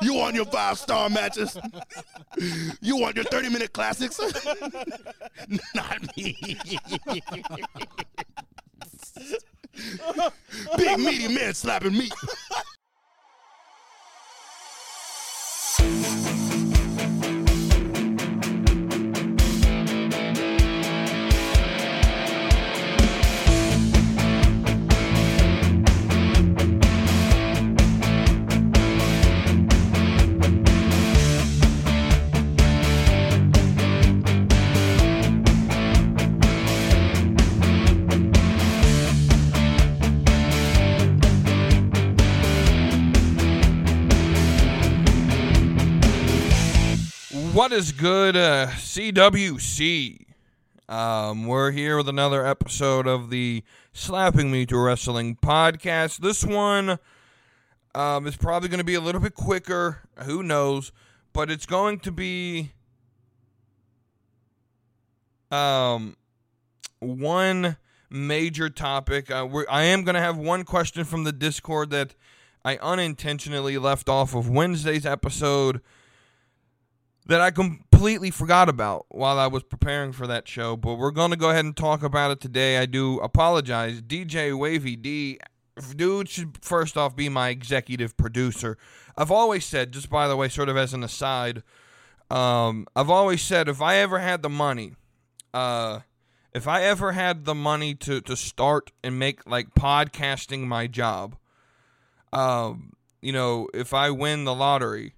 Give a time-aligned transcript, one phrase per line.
[0.00, 1.56] You want your five star matches?
[2.80, 4.20] You want your 30 minute classics?
[5.74, 6.36] Not me.
[10.76, 12.12] Big meaty man slapping meat.
[47.54, 50.26] What is good, uh, CWC?
[50.88, 56.16] Um, we're here with another episode of the Slapping Meat Wrestling podcast.
[56.18, 56.98] This one
[57.94, 60.00] um, is probably going to be a little bit quicker.
[60.24, 60.90] Who knows?
[61.32, 62.72] But it's going to be
[65.52, 66.16] um,
[66.98, 67.76] one
[68.10, 69.30] major topic.
[69.30, 72.16] Uh, I am going to have one question from the Discord that
[72.64, 75.80] I unintentionally left off of Wednesday's episode
[77.26, 81.30] that I completely forgot about while I was preparing for that show, but we're going
[81.30, 82.78] to go ahead and talk about it today.
[82.78, 84.02] I do apologize.
[84.02, 85.38] DJ Wavy D,
[85.96, 88.76] dude should first off be my executive producer.
[89.16, 91.62] I've always said, just by the way, sort of as an aside,
[92.30, 94.94] um, I've always said if I ever had the money,
[95.54, 96.00] uh,
[96.52, 101.36] if I ever had the money to, to start and make like podcasting my job,
[102.32, 105.14] um, you know, if I win the lottery,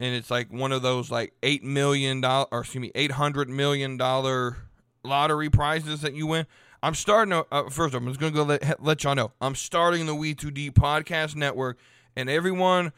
[0.00, 3.48] and it's like one of those like eight million dollar or excuse me eight hundred
[3.48, 4.56] million dollar
[5.04, 6.46] lottery prizes that you win.
[6.82, 7.32] I'm starting.
[7.32, 10.34] To, uh, first, I'm just gonna go let let y'all know I'm starting the We
[10.34, 11.78] Too Deep podcast network,
[12.16, 12.92] and everyone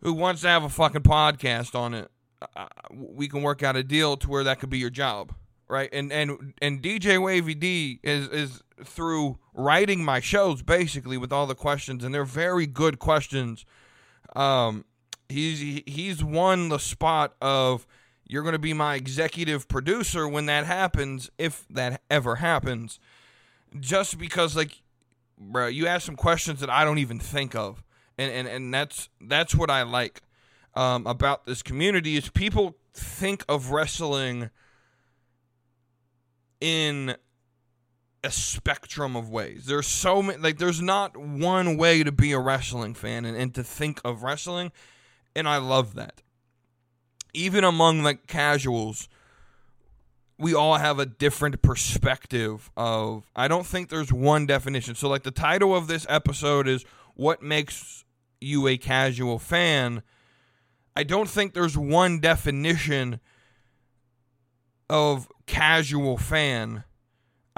[0.00, 2.10] who wants to have a fucking podcast on it,
[2.56, 5.34] uh, we can work out a deal to where that could be your job,
[5.68, 5.90] right?
[5.92, 11.46] And and and DJ Wavy D is is through writing my shows basically with all
[11.46, 13.66] the questions, and they're very good questions.
[14.34, 14.86] Um,
[15.28, 17.86] he's he's won the spot of
[18.26, 22.98] you're going to be my executive producer when that happens if that ever happens
[23.78, 24.82] just because like
[25.38, 27.82] bro you ask some questions that I don't even think of
[28.16, 30.22] and and, and that's that's what I like
[30.74, 34.50] um, about this community is people think of wrestling
[36.60, 37.16] in
[38.24, 39.66] a spectrum of ways.
[39.66, 43.54] There's so many like there's not one way to be a wrestling fan and, and
[43.54, 44.72] to think of wrestling
[45.38, 46.22] and I love that.
[47.32, 49.08] Even among the casuals,
[50.38, 54.94] we all have a different perspective of I don't think there's one definition.
[54.94, 56.84] So like the title of this episode is
[57.14, 58.04] what makes
[58.40, 60.02] you a casual fan.
[60.96, 63.20] I don't think there's one definition
[64.90, 66.84] of casual fan.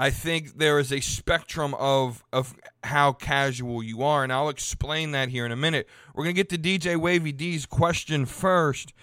[0.01, 5.11] I think there is a spectrum of of how casual you are, and I'll explain
[5.11, 5.87] that here in a minute.
[6.15, 8.93] We're gonna get to DJ Wavy D's question first,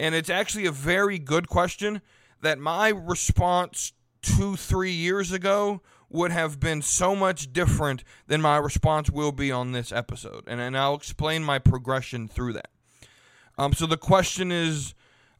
[0.00, 2.02] and it's actually a very good question.
[2.40, 8.56] That my response two three years ago would have been so much different than my
[8.56, 12.70] response will be on this episode, and and I'll explain my progression through that.
[13.56, 14.94] Um, so the question is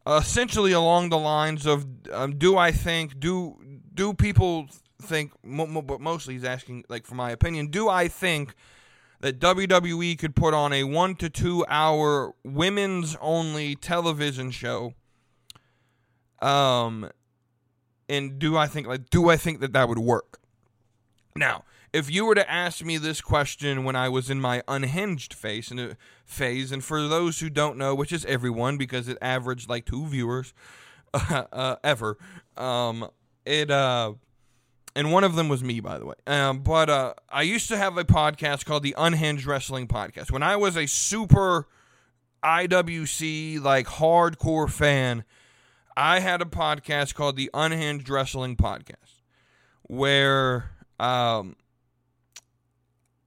[0.07, 3.59] essentially along the lines of um, do I think do
[3.95, 4.69] do people
[5.03, 8.55] think, but mostly he's asking, like, for my opinion, do I think
[9.21, 14.95] that WWE could put on a one to two hour women's only television show?
[16.41, 17.11] Um,
[18.09, 20.41] and do I think, like, do I think that that would work?
[21.37, 25.35] Now, if you were to ask me this question when I was in my unhinged
[25.35, 29.69] phase, and phase, and for those who don't know, which is everyone because it averaged
[29.69, 30.55] like two viewers
[31.13, 32.17] uh, uh, ever,
[32.57, 33.09] um,
[33.45, 34.15] it uh
[34.95, 36.15] and one of them was me, by the way.
[36.27, 40.31] Um, but uh, I used to have a podcast called the Unhinged Wrestling Podcast.
[40.31, 41.67] When I was a super
[42.45, 45.25] IWC, like hardcore fan,
[45.97, 49.23] I had a podcast called the Unhinged Wrestling Podcast,
[49.83, 51.57] where um,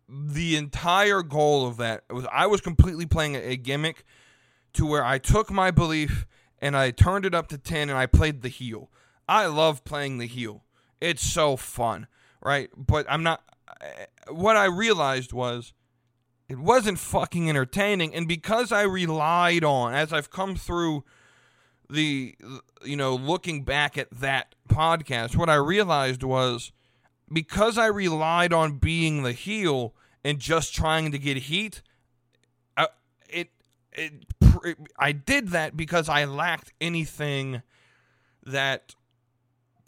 [0.08, 4.04] the entire goal of that was I was completely playing a gimmick
[4.74, 6.28] to where I took my belief
[6.60, 8.90] and I turned it up to 10 and I played the heel.
[9.28, 10.65] I love playing the heel
[11.06, 12.08] it's so fun,
[12.42, 12.70] right?
[12.76, 13.44] But I'm not.
[14.30, 15.74] What I realized was
[16.48, 21.04] it wasn't fucking entertaining, and because I relied on, as I've come through
[21.90, 22.36] the,
[22.84, 26.72] you know, looking back at that podcast, what I realized was
[27.32, 29.94] because I relied on being the heel
[30.24, 31.82] and just trying to get heat,
[32.76, 32.88] I,
[33.30, 33.50] it
[33.92, 34.14] it,
[34.64, 37.62] it, I did that because I lacked anything
[38.44, 38.96] that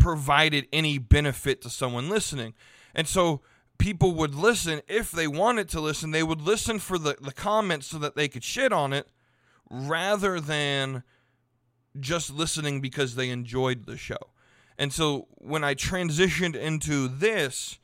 [0.08, 2.54] provided any benefit to someone listening.
[2.96, 3.42] And so
[3.78, 7.88] people would listen if they wanted to listen, they would listen for the, the comments
[7.88, 9.10] so that they could shit on it
[9.70, 11.04] rather than
[12.00, 14.32] just listening because they enjoyed the show.
[14.78, 17.78] And so when I transitioned into this,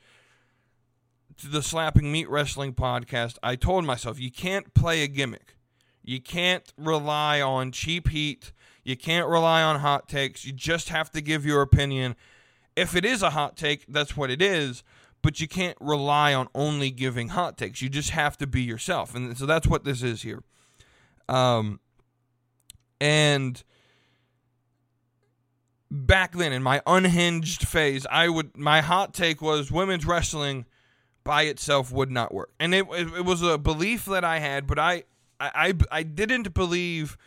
[1.40, 5.58] to the Slapping Meat Wrestling podcast, I told myself, you can't play a gimmick.
[6.02, 8.54] You can't rely on cheap heat.
[8.84, 10.46] You can't rely on hot takes.
[10.46, 12.16] You just have to give your opinion.
[12.76, 14.84] If it is a hot take, that's what it is.
[15.22, 17.82] But you can't rely on only giving hot takes.
[17.82, 19.16] You just have to be yourself.
[19.16, 20.44] And so that's what this is here.
[21.30, 21.80] Um,
[23.00, 23.64] and
[25.94, 30.66] back then in my unhinged phase, I would my hot take was women's wrestling
[31.24, 34.80] by itself would not work, and it it, was a belief that I had, but
[34.80, 35.04] I,
[35.40, 37.18] I I didn't believe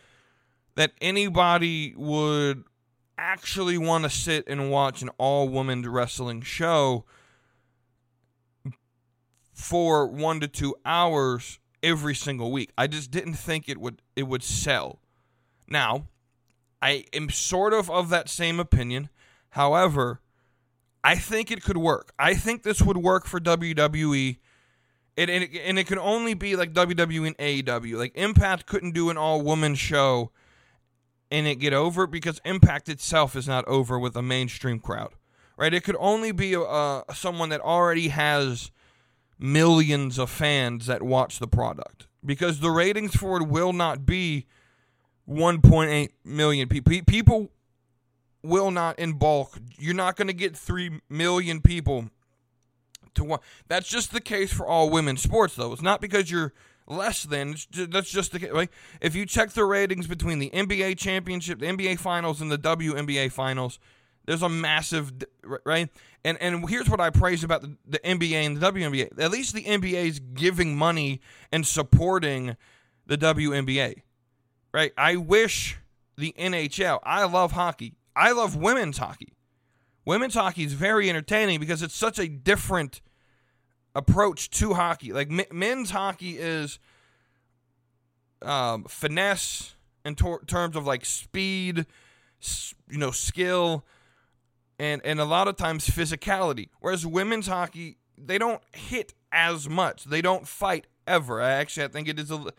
[0.77, 2.65] that anybody would
[3.19, 7.05] actually want to sit and watch an all women's wrestling show
[9.53, 12.71] for one to two hours every single week.
[12.77, 15.01] I just didn't think it would it would sell.
[15.67, 16.09] Now,
[16.83, 19.09] I am sort of of that same opinion.
[19.51, 20.21] However,
[21.03, 22.13] I think it could work.
[22.19, 24.37] I think this would work for WWE.
[25.17, 27.97] and, it, and it can only be like WWE and AEW.
[27.97, 30.33] Like Impact couldn't do an all woman show
[31.31, 35.15] and it get over because Impact itself is not over with a mainstream crowd,
[35.57, 35.75] right?
[35.75, 38.71] It could only be uh, someone that already has
[39.39, 44.47] millions of fans that watch the product because the ratings for it will not be
[45.29, 46.93] 1.8 million people.
[47.07, 47.51] People
[48.43, 49.59] will not in bulk.
[49.79, 52.11] You're not going to get 3 million people
[53.15, 53.43] to watch.
[53.69, 55.73] That's just the case for all women's sports, though.
[55.73, 56.53] It's not because you're
[56.87, 57.57] less than.
[57.73, 58.53] That's just the case.
[58.53, 62.59] Like, if you check the ratings between the NBA championship, the NBA finals, and the
[62.59, 63.79] WNBA finals,
[64.25, 65.13] there's a massive
[65.65, 65.89] right.
[66.25, 69.19] And and here's what I praise about the, the NBA and the WNBA.
[69.21, 71.21] At least the NBA is giving money
[71.53, 72.57] and supporting
[73.07, 74.03] the WNBA
[74.77, 74.93] right?
[74.99, 75.79] I wish
[76.19, 77.95] the NHL, I love hockey.
[78.15, 79.33] I love women's hockey.
[80.05, 83.01] Women's hockey is very entertaining because it's such a different
[83.97, 85.13] approach to hockey.
[85.13, 86.79] Like men's hockey is
[88.43, 91.87] um, finesse in tor- terms of like speed,
[92.89, 93.85] you know, skill,
[94.79, 96.69] and and a lot of times physicality.
[96.81, 100.05] Whereas women's hockey, they don't hit as much.
[100.05, 101.41] They don't fight ever.
[101.41, 102.53] I actually I think it is a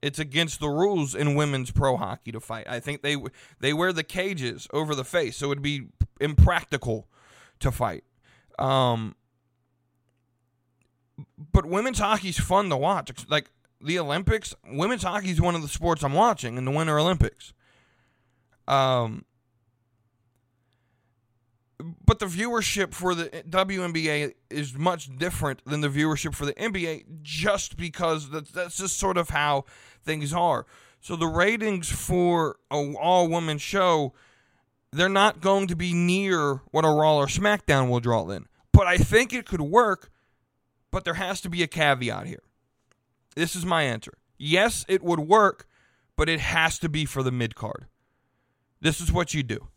[0.00, 2.66] it's against the rules in women's pro hockey to fight.
[2.68, 3.16] I think they
[3.58, 5.88] they wear the cages over the face, so it'd be
[6.20, 7.08] impractical
[7.58, 8.04] to fight.
[8.58, 9.16] Um,
[11.52, 13.10] but women's hockey's fun to watch.
[13.28, 13.50] Like
[13.80, 17.52] the Olympics, women's hockey is one of the sports I'm watching in the Winter Olympics.
[18.66, 19.24] Um,
[22.04, 27.22] but the viewership for the WNBA is much different than the viewership for the NBA
[27.22, 29.64] just because that's just sort of how
[30.02, 30.66] things are.
[31.00, 34.14] So the ratings for a all woman show,
[34.92, 38.46] they're not going to be near what a Raw or SmackDown will draw in.
[38.72, 40.10] But I think it could work,
[40.94, 42.42] but there has to be a caveat here.
[43.34, 44.14] This is my answer.
[44.38, 45.66] Yes, it would work,
[46.16, 47.86] but it has to be for the mid card.
[48.80, 49.68] This is what you do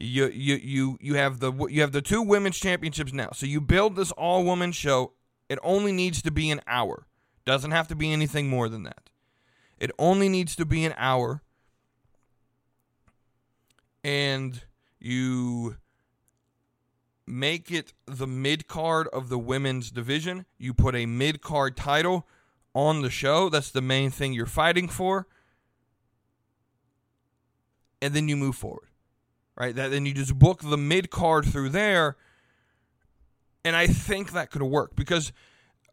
[0.00, 3.30] you you you you have the you have the two women's championships now.
[3.34, 5.12] So you build this all woman show.
[5.48, 7.06] It only needs to be an hour.
[7.44, 9.10] Doesn't have to be anything more than that.
[9.78, 11.42] It only needs to be an hour.
[14.04, 14.62] And
[14.98, 15.76] you
[17.28, 20.46] make it the mid card of the women's division.
[20.58, 22.26] You put a mid card title
[22.74, 23.48] on the show.
[23.48, 25.26] That's the main thing you're fighting for.
[28.00, 28.88] And then you move forward
[29.58, 29.74] right?
[29.74, 32.16] That then you just book the mid card through there,
[33.64, 35.32] and I think that could work because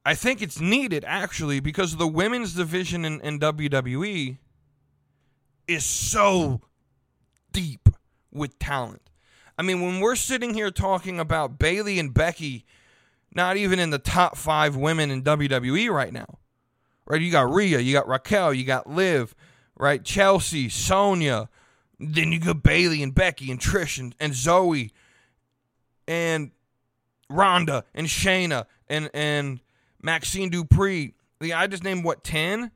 [0.05, 4.37] I think it's needed actually because the women's division in, in WWE
[5.67, 6.61] is so
[7.51, 7.89] deep
[8.31, 9.09] with talent.
[9.57, 12.65] I mean, when we're sitting here talking about Bayley and Becky,
[13.33, 16.39] not even in the top five women in WWE right now,
[17.05, 17.21] right?
[17.21, 19.35] You got Rhea, you got Raquel, you got Liv,
[19.77, 20.03] right?
[20.03, 21.49] Chelsea, Sonya,
[21.99, 24.91] then you got Bayley and Becky and Trish and, and Zoe
[26.07, 26.51] and
[27.29, 29.59] Ronda and Shayna and and
[30.01, 31.13] Maxine Dupree.
[31.41, 31.55] Dupri.
[31.55, 32.71] I just named what ten,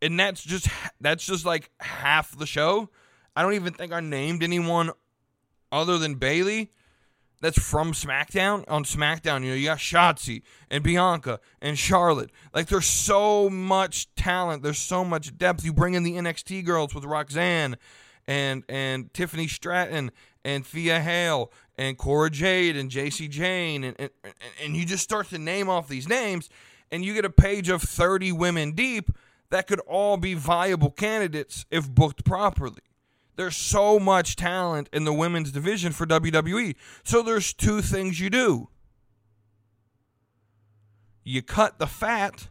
[0.00, 0.68] and that's just
[1.00, 2.90] that's just like half the show.
[3.36, 4.90] I don't even think I named anyone
[5.70, 6.72] other than Bayley
[7.40, 9.44] that's from SmackDown on SmackDown.
[9.44, 12.30] You know, you got Shotzi and Bianca and Charlotte.
[12.52, 14.62] Like, there's so much talent.
[14.62, 15.64] There's so much depth.
[15.64, 17.76] You bring in the NXT girls with Roxanne
[18.26, 20.10] and and Tiffany Stratton
[20.44, 24.10] and Thea Hale and Cora Jade and Jacy Jayne and, and
[24.62, 26.50] and you just start to name off these names
[26.90, 29.10] and you get a page of 30 women deep
[29.50, 32.82] that could all be viable candidates if booked properly.
[33.38, 36.74] There's so much talent in the women's division for WWE.
[37.04, 38.68] So there's two things you do.
[41.22, 42.48] You cut the fat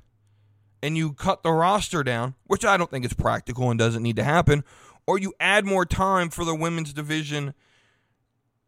[0.81, 4.15] and you cut the roster down, which I don't think is practical and doesn't need
[4.15, 4.63] to happen,
[5.05, 7.53] or you add more time for the women's division.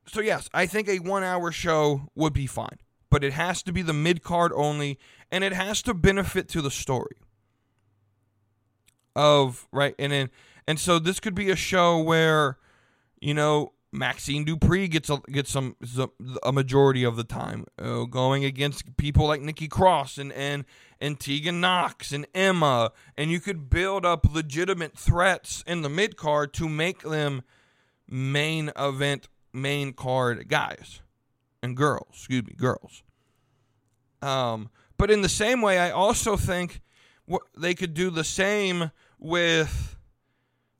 [0.05, 3.81] So yes, I think a 1-hour show would be fine, but it has to be
[3.81, 4.99] the mid card only
[5.31, 7.15] and it has to benefit to the story.
[9.15, 10.29] Of right and then
[10.69, 12.59] and so this could be a show where,
[13.19, 15.75] you know, Maxxine Dupri gets a, gets some
[16.43, 20.65] a majority of the time, uh, going against people like Nikki Cross and and
[21.01, 26.17] and Tegan Knox and Emma, and you could build up legitimate threats in the mid
[26.17, 27.41] card to make them
[28.07, 31.01] main event main card guys
[31.63, 32.09] and girls.
[32.11, 33.01] Excuse me, girls.
[34.21, 36.81] Um, but in the same way, I also think
[37.25, 39.95] what they could do the same with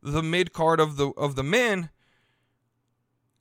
[0.01, 1.89] the mid card of the of the men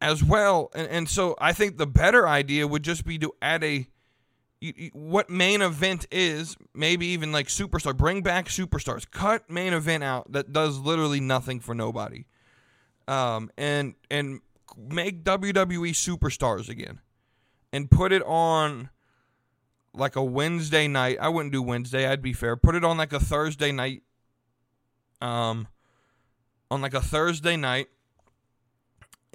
[0.01, 0.71] as well.
[0.75, 3.89] And, and so I think the better idea would just be to add a
[4.93, 7.97] what main event is, maybe even like superstar.
[7.97, 9.09] Bring back superstars.
[9.09, 12.27] Cut main event out that does literally nothing for nobody.
[13.07, 14.41] Um, and and
[14.77, 17.01] make WWE superstars again,
[17.73, 18.91] and put it on
[19.95, 21.19] like a Wednesday night.
[21.21, 22.07] I wouldn't do Wednesday.
[22.07, 22.57] I'd be fair.
[22.57, 24.03] Put it on like a Thursday night.
[25.21, 25.69] Um,
[26.71, 27.89] on like a Thursday night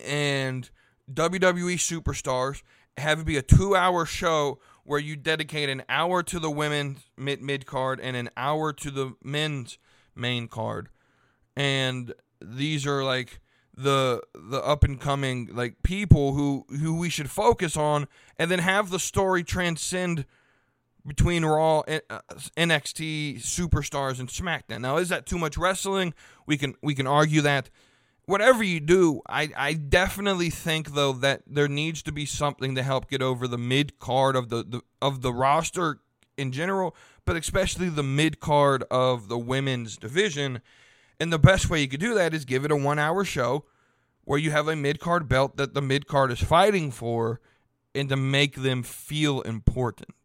[0.03, 0.69] and
[1.11, 2.61] WWE superstars
[2.97, 7.09] have it be a two hour show where you dedicate an hour to the women's
[7.17, 9.77] mid mid card and an hour to the men's
[10.15, 10.89] main card.
[11.55, 13.39] And these are like
[13.75, 18.59] the the up and coming like people who who we should focus on and then
[18.59, 20.25] have the story transcend
[21.05, 21.99] between Raw, uh,
[22.57, 24.81] NXT superstars, and SmackDown.
[24.81, 26.13] Now, is that too much wrestling?
[26.45, 27.69] We can we can argue that.
[28.25, 32.83] Whatever you do, I, I definitely think though that there needs to be something to
[32.83, 35.99] help get over the mid card of the, the of the roster
[36.37, 36.95] in general,
[37.25, 40.61] but especially the mid card of the women's division.
[41.19, 43.65] And the best way you could do that is give it a one hour show
[44.23, 47.41] where you have a mid card belt that the mid card is fighting for
[47.93, 50.22] and to make them feel important.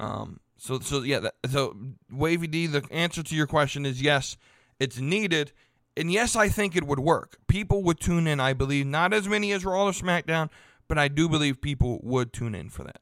[0.00, 1.76] Um, so so yeah, that, so
[2.10, 4.36] Wavy D, the answer to your question is yes,
[4.78, 5.52] it's needed,
[5.96, 7.38] and yes, I think it would work.
[7.46, 8.40] People would tune in.
[8.40, 10.50] I believe not as many as Raw or SmackDown,
[10.88, 13.00] but I do believe people would tune in for that.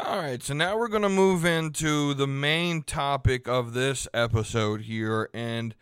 [0.00, 4.80] All right, so now we're going to move into the main topic of this episode
[4.82, 5.72] here, and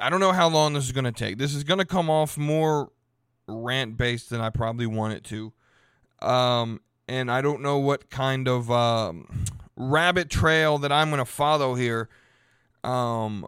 [0.00, 1.38] I don't know how long this is going to take.
[1.38, 2.92] This is going to come off more
[3.48, 5.52] rant based than I probably want it to.
[6.22, 11.24] Um, and I don't know what kind of um, rabbit trail that I'm going to
[11.24, 12.08] follow here.
[12.84, 13.44] Um,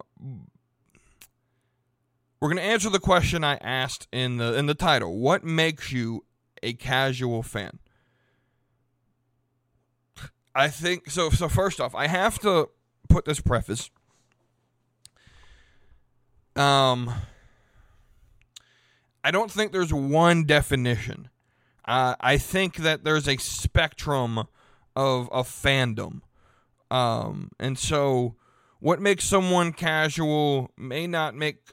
[2.40, 5.16] we're going to answer the question I asked in the in the title.
[5.16, 6.24] What makes you
[6.60, 7.78] a casual fan?
[10.56, 11.30] I think so.
[11.30, 12.68] So first off, I have to
[13.08, 13.90] put this preface.
[16.56, 17.14] Um,
[19.22, 21.28] I don't think there's one definition
[21.84, 24.46] uh, I think that there's a spectrum
[24.94, 26.20] of of fandom,
[26.90, 28.36] um, and so
[28.78, 31.72] what makes someone casual may not make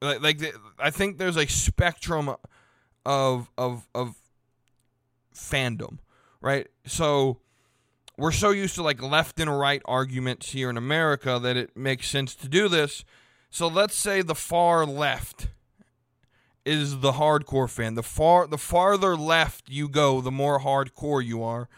[0.00, 2.34] like, like I think there's a spectrum
[3.04, 4.16] of of of
[5.34, 5.98] fandom,
[6.40, 6.68] right?
[6.86, 7.40] So
[8.16, 12.08] we're so used to like left and right arguments here in America that it makes
[12.08, 13.04] sense to do this.
[13.50, 15.48] So let's say the far left
[16.66, 17.94] is the hardcore fan.
[17.94, 21.68] The far the farther left you go, the more hardcore you are,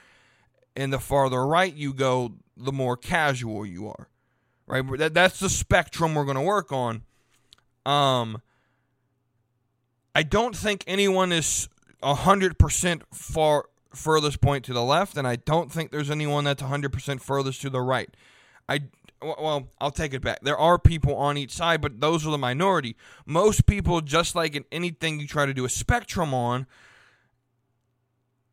[0.74, 4.08] and the farther right you go, the more casual you are.
[4.66, 4.84] Right?
[4.98, 7.02] That, that's the spectrum we're going to work on.
[7.84, 8.42] Um
[10.14, 11.68] I don't think anyone is
[12.02, 17.20] 100% far furthest point to the left and I don't think there's anyone that's 100%
[17.20, 18.08] furthest to the right.
[18.68, 18.80] I
[19.22, 20.40] well, I'll take it back.
[20.42, 22.96] There are people on each side, but those are the minority.
[23.26, 26.66] Most people, just like in anything you try to do a spectrum on,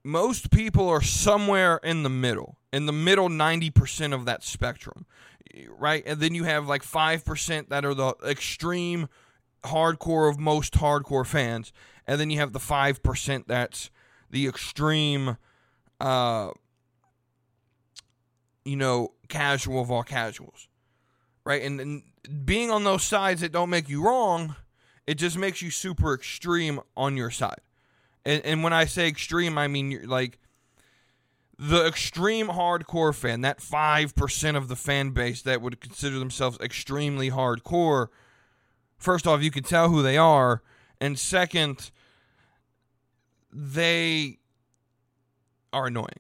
[0.03, 5.05] most people are somewhere in the middle, in the middle 90% of that spectrum,
[5.77, 6.03] right?
[6.05, 9.07] And then you have like 5% that are the extreme
[9.65, 11.73] hardcore of most hardcore fans,
[12.07, 13.89] and then you have the five percent that's
[14.29, 15.37] the extreme,
[15.99, 16.51] uh,
[18.65, 20.67] you know, casual of all casuals,
[21.45, 21.61] right?
[21.61, 22.03] And, and
[22.45, 24.55] being on those sides that don't make you wrong,
[25.07, 27.61] it just makes you super extreme on your side.
[28.25, 30.39] And, and when I say extreme, I mean like
[31.57, 37.29] the extreme hardcore fan, that 5% of the fan base that would consider themselves extremely
[37.29, 38.07] hardcore.
[38.97, 40.63] First off, you can tell who they are.
[40.99, 41.91] And second,
[43.51, 44.39] they
[45.71, 46.19] are annoying.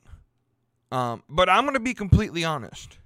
[0.95, 2.99] Um, but I'm going to be completely honest.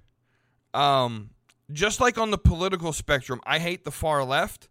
[0.72, 1.30] Um,
[1.72, 4.68] just like on the political spectrum, I hate the far left,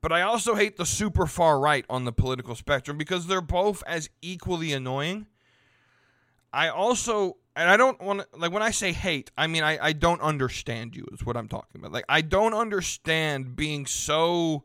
[0.00, 3.82] but I also hate the super far right on the political spectrum because they're both
[3.88, 5.26] as equally annoying.
[6.52, 9.76] I also, and I don't want to, like, when I say hate, I mean, I,
[9.86, 11.90] I don't understand you, is what I'm talking about.
[11.90, 14.62] Like, I don't understand being so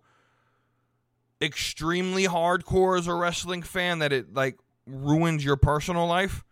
[1.41, 6.43] extremely hardcore as a wrestling fan that it, like, ruins your personal life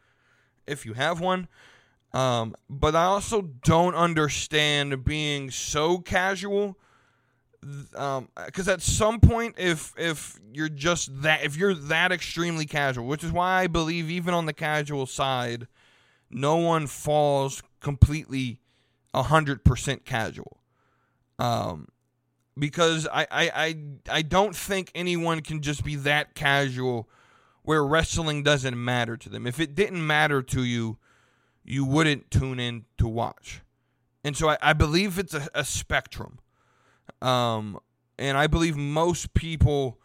[0.68, 1.48] if you have one.
[2.14, 6.78] Um, but I also don't understand being so casual.
[7.96, 13.08] Um, because at some point, if if you're just that, if you're that extremely casual,
[13.08, 15.68] which is why I believe even on the casual side,
[16.30, 18.60] no one falls completely
[19.14, 20.58] hundred percent casual.
[21.40, 21.88] Um,
[22.58, 23.76] because I, I I
[24.10, 27.10] I don't think anyone can just be that casual
[27.68, 29.46] where wrestling doesn't matter to them.
[29.46, 30.98] If it didn't matter to you,
[31.66, 33.60] you wouldn't tune in to watch.
[34.24, 36.40] And so I, I believe it's a, a spectrum.
[37.22, 37.78] Um,
[38.18, 40.00] and I believe most people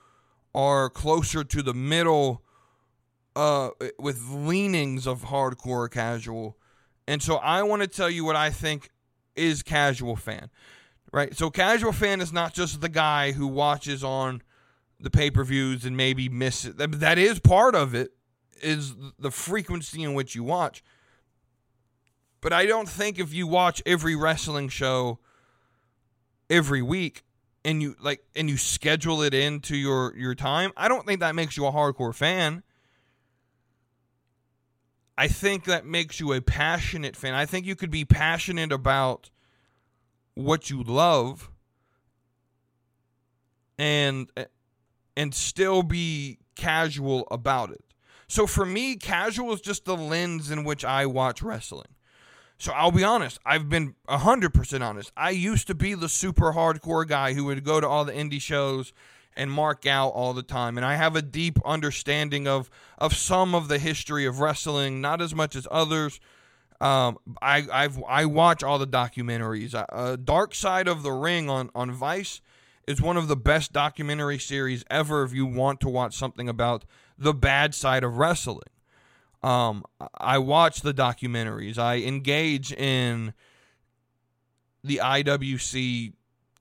[0.52, 2.42] are closer to the middle
[3.37, 6.57] uh, with leanings of hardcore casual.
[7.07, 8.90] And so I want to tell you what I think
[9.37, 10.50] is casual fan.
[11.12, 11.33] Right?
[11.37, 14.42] So casual fan is not just the guy who watches on
[15.03, 16.79] the pay-per-views and maybe miss it.
[16.79, 18.13] That is part of it
[18.63, 20.83] is the frequency in which you watch.
[22.41, 25.19] But I don't think if you watch every wrestling show
[26.49, 27.25] every week
[27.65, 31.35] and you like and you schedule it into your your time, I don't think that
[31.35, 32.62] makes you a hardcore fan.
[35.17, 37.35] I think that makes you a passionate fan.
[37.35, 39.31] I think you could be passionate about
[40.35, 41.51] what you love
[43.79, 44.31] and
[45.16, 47.85] and still be casual about it.
[48.29, 51.88] So for me, casual is just the lens in which I watch wrestling.
[52.59, 55.12] So I'll be honest, I've been 100% honest.
[55.16, 58.40] I used to be the super hardcore guy who would go to all the indie
[58.40, 58.92] shows
[59.37, 60.77] and mark out all the time.
[60.77, 65.20] And I have a deep understanding of of some of the history of wrestling, not
[65.20, 66.20] as much as others.
[66.81, 69.75] Um, I I've I watch all the documentaries.
[69.75, 72.40] Uh, Dark Side of the Ring on on Vice
[72.87, 75.23] is one of the best documentary series ever.
[75.23, 76.85] If you want to watch something about
[77.18, 78.71] the bad side of wrestling,
[79.42, 79.85] um,
[80.18, 81.79] I watch the documentaries.
[81.79, 83.35] I engage in
[84.85, 86.12] the IWC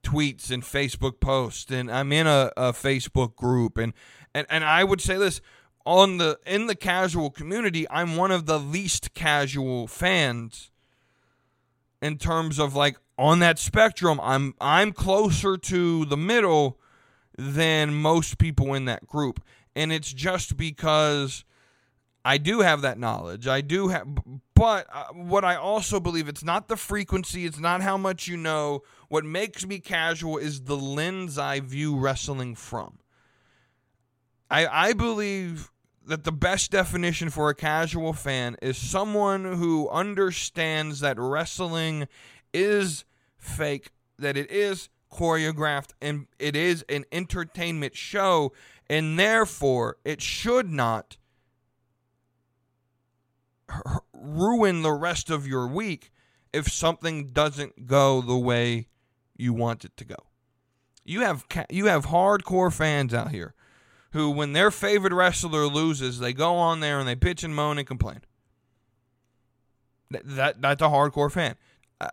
[0.04, 3.94] tweets and Facebook posts, and I'm in a, a Facebook group, and,
[4.34, 5.42] and and I would say this
[5.86, 10.71] on the in the casual community, I'm one of the least casual fans
[12.02, 14.20] in terms of like on that spectrum.
[14.22, 16.80] I'm I'm closer to the middle
[17.38, 19.44] than most people in that group,
[19.76, 21.46] and it's just because
[22.24, 23.48] I do have that knowledge.
[23.48, 24.08] I do have,
[24.54, 28.38] but uh, what I also believe it's not the frequency, it's not how much you
[28.38, 28.84] know.
[29.08, 33.00] What makes me casual is the lens I view wrestling from.
[34.50, 35.72] I I believe
[36.12, 42.06] that the best definition for a casual fan is someone who understands that wrestling
[42.54, 43.06] is
[43.38, 48.52] fake, that it is choreographed, and it is an entertainment show,
[48.90, 51.16] and therefore it should not
[54.12, 56.12] ruin the rest of your week
[56.52, 58.90] if something doesn't go the way
[59.38, 60.18] you want it to go.
[61.06, 63.56] You have you have hardcore fans out here
[64.12, 67.78] who, when their favorite wrestler loses, they go on there and they bitch and moan
[67.78, 68.22] and complain.
[70.10, 71.56] That, that that's a hardcore fan.
[72.00, 72.10] Uh,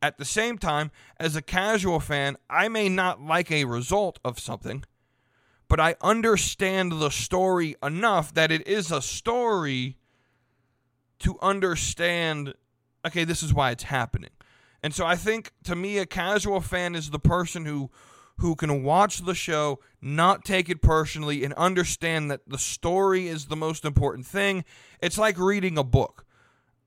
[0.00, 4.38] at the same time, as a casual fan, I may not like a result of
[4.38, 4.84] something,
[5.68, 9.96] but I understand the story enough that it is a story
[11.18, 12.54] to understand
[13.06, 14.30] okay, this is why it's happening.
[14.82, 17.90] And so I think to me a casual fan is the person who
[18.38, 23.46] who can watch the show, not take it personally and understand that the story is
[23.46, 24.64] the most important thing.
[25.00, 26.24] It's like reading a book.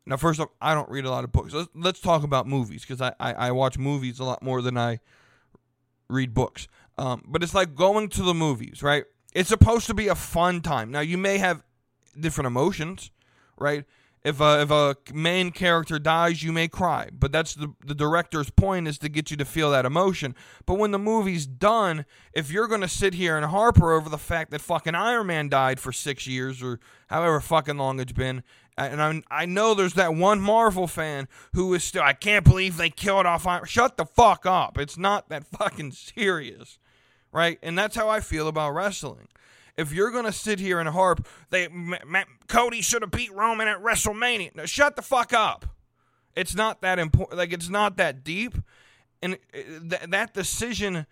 [0.06, 1.54] Now, first off, I don't read a lot of books.
[1.54, 4.78] Let's, let's talk about movies because I, I, I, watch movies a lot more than
[4.78, 5.00] I
[6.10, 6.68] read books.
[6.98, 9.06] Um, but it's like going to the movies, right?
[9.34, 10.92] It's supposed to be a fun time.
[10.92, 11.64] Now you may have
[12.20, 13.12] different emotions,
[13.58, 13.86] right?
[14.24, 18.52] If a, if a main character dies, you may cry, but that's the, the director's
[18.52, 20.36] point is to get you to feel that emotion.
[20.68, 24.20] But when the movie's done, if you're going to sit here and harper over the
[24.20, 28.44] fact that fucking Iron Man died for six years or however fucking long it's been,
[28.78, 32.78] and I, I know there's that one Marvel fan who is still, I can't believe
[32.78, 34.78] they killed off Iron Shut the fuck up.
[34.78, 36.78] It's not that fucking serious,
[37.32, 37.58] right?
[37.64, 39.30] And that's how I feel about wrestling
[39.78, 41.68] if you're going to sit here and harp, they
[42.48, 44.68] Cody should have beat Roman at WrestleMania.
[44.68, 45.66] Shut the fuck up.
[46.36, 47.38] It's not that important.
[47.38, 48.56] Like it's not that deep,
[49.22, 49.58] and uh,
[49.90, 51.06] th- that decision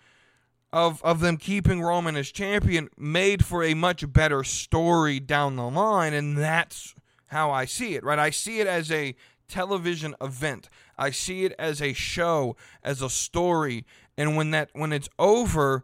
[0.71, 5.69] of of them keeping Roman as champion made for a much better story down the
[5.69, 6.95] line, and that's
[7.27, 8.03] how I see it.
[8.03, 8.19] Right?
[8.19, 9.15] I see it as a
[9.47, 10.69] television event.
[10.97, 13.85] I see it as a show, as a story,
[14.17, 15.83] and when that when it's over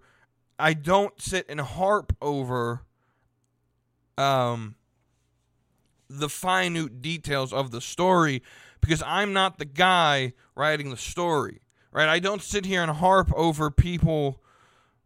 [0.57, 2.81] I don't sit and harp over
[4.17, 4.75] um
[6.09, 8.41] the finite details of the story
[8.79, 11.61] because I'm not the guy writing the story.
[11.91, 12.09] Right?
[12.09, 14.41] I don't sit here and harp over people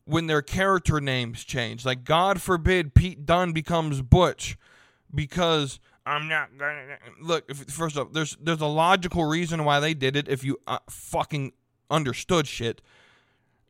[0.06, 1.86] when their character names change.
[1.86, 4.58] Like God forbid Pete Dunne becomes Butch
[5.14, 7.46] because I'm not gonna look.
[7.48, 10.28] If, first off, there's there's a logical reason why they did it.
[10.28, 11.54] If you uh, fucking
[11.92, 12.82] understood shit,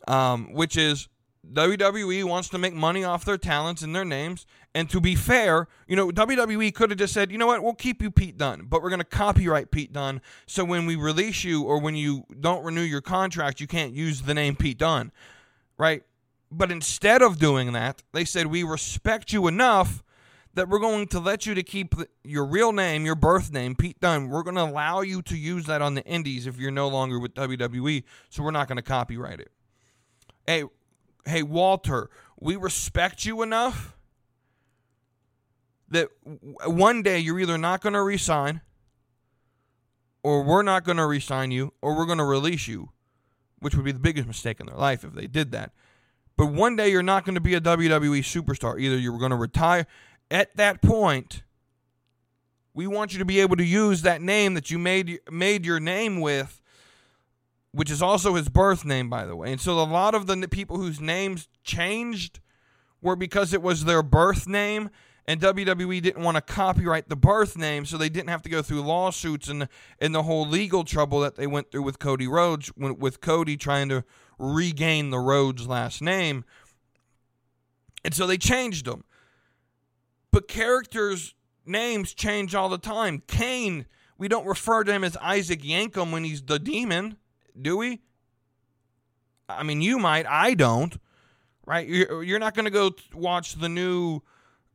[0.08, 1.10] um, which is
[1.48, 4.46] WWE wants to make money off their talents and their names.
[4.76, 7.74] And to be fair, you know, WWE could have just said, you know what, we'll
[7.74, 10.22] keep you Pete Dunne, but we're going to copyright Pete Dunne.
[10.46, 14.22] So when we release you or when you don't renew your contract, you can't use
[14.22, 15.12] the name Pete Dunne,
[15.78, 16.04] right?
[16.52, 20.04] But instead of doing that, they said, we respect you enough
[20.56, 24.00] that we're going to let you to keep your real name, your birth name, Pete
[24.00, 24.30] Dunne.
[24.30, 27.20] We're going to allow you to use that on the indies if you're no longer
[27.20, 28.04] with WWE.
[28.30, 29.52] So we're not going to copyright it.
[30.46, 30.64] Hey,
[31.30, 33.96] hey, Walter, we respect you enough
[35.90, 36.10] that
[36.66, 38.62] one day you're either not going to resign
[40.24, 42.90] or we're not going to resign you or we're going to release you,
[43.60, 45.72] which would be the biggest mistake in their life if they did that.
[46.38, 48.80] But one day you're not going to be a WWE superstar.
[48.80, 49.88] Either you're going to retire.
[50.32, 51.44] At that point,
[52.74, 55.80] we want you to be able to use that name that you made made your
[55.80, 56.62] name with
[57.72, 59.52] which is also his birth name, by the way.
[59.52, 62.40] And so a lot of the people whose names changed
[63.02, 64.90] were because it was their birth name,
[65.26, 68.62] and WWE didn't want to copyright the birth name, so they didn't have to go
[68.62, 69.68] through lawsuits and
[70.00, 73.90] and the whole legal trouble that they went through with Cody Rhodes, with Cody trying
[73.90, 74.04] to
[74.40, 76.46] regain the Rhodes last name.
[78.04, 79.04] And so they changed them.
[80.32, 83.22] But characters' names change all the time.
[83.28, 83.86] Kane,
[84.18, 87.18] we don't refer to him as Isaac Yankem when he's the demon
[87.62, 88.02] do we?
[89.48, 90.26] I mean, you might.
[90.28, 90.98] I don't.
[91.66, 91.88] Right?
[91.88, 94.22] You're, you're not going to go watch the new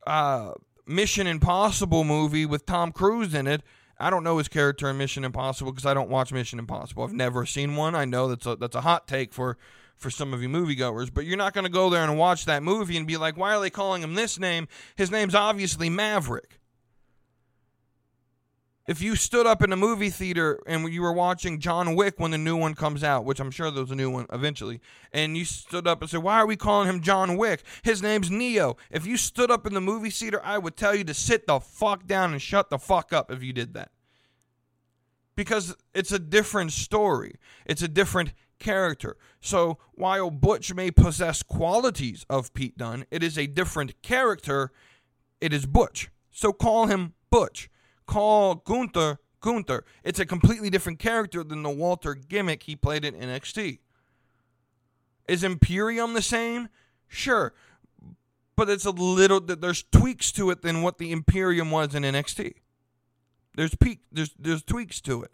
[0.05, 0.53] uh,
[0.85, 3.63] Mission Impossible movie with Tom Cruise in it.
[3.97, 7.03] I don't know his character in Mission Impossible because I don't watch Mission Impossible.
[7.03, 7.95] I've never seen one.
[7.95, 9.57] I know that's a that's a hot take for
[9.95, 12.61] for some of you moviegoers, but you're not going to go there and watch that
[12.61, 14.67] movie and be like, "Why are they calling him this name?
[14.97, 16.59] His name's obviously Maverick."
[18.87, 22.31] If you stood up in a movie theater and you were watching John Wick when
[22.31, 24.79] the new one comes out, which I'm sure there's a new one eventually,
[25.11, 27.63] and you stood up and said, Why are we calling him John Wick?
[27.83, 28.77] His name's Neo.
[28.91, 31.59] If you stood up in the movie theater, I would tell you to sit the
[31.59, 33.91] fuck down and shut the fuck up if you did that.
[35.35, 39.17] Because it's a different story, it's a different character.
[39.41, 44.71] So while Butch may possess qualities of Pete Dunne, it is a different character.
[45.41, 46.09] It is Butch.
[46.31, 47.69] So call him Butch
[48.05, 49.85] call Gunther Gunther.
[50.03, 53.77] It's a completely different character than the Walter gimmick he played in NXT.
[55.27, 56.67] Is Imperium the same?
[57.07, 57.53] Sure.
[58.55, 62.55] But it's a little there's tweaks to it than what the Imperium was in NXT.
[63.55, 65.31] There's peak there's there's tweaks to it.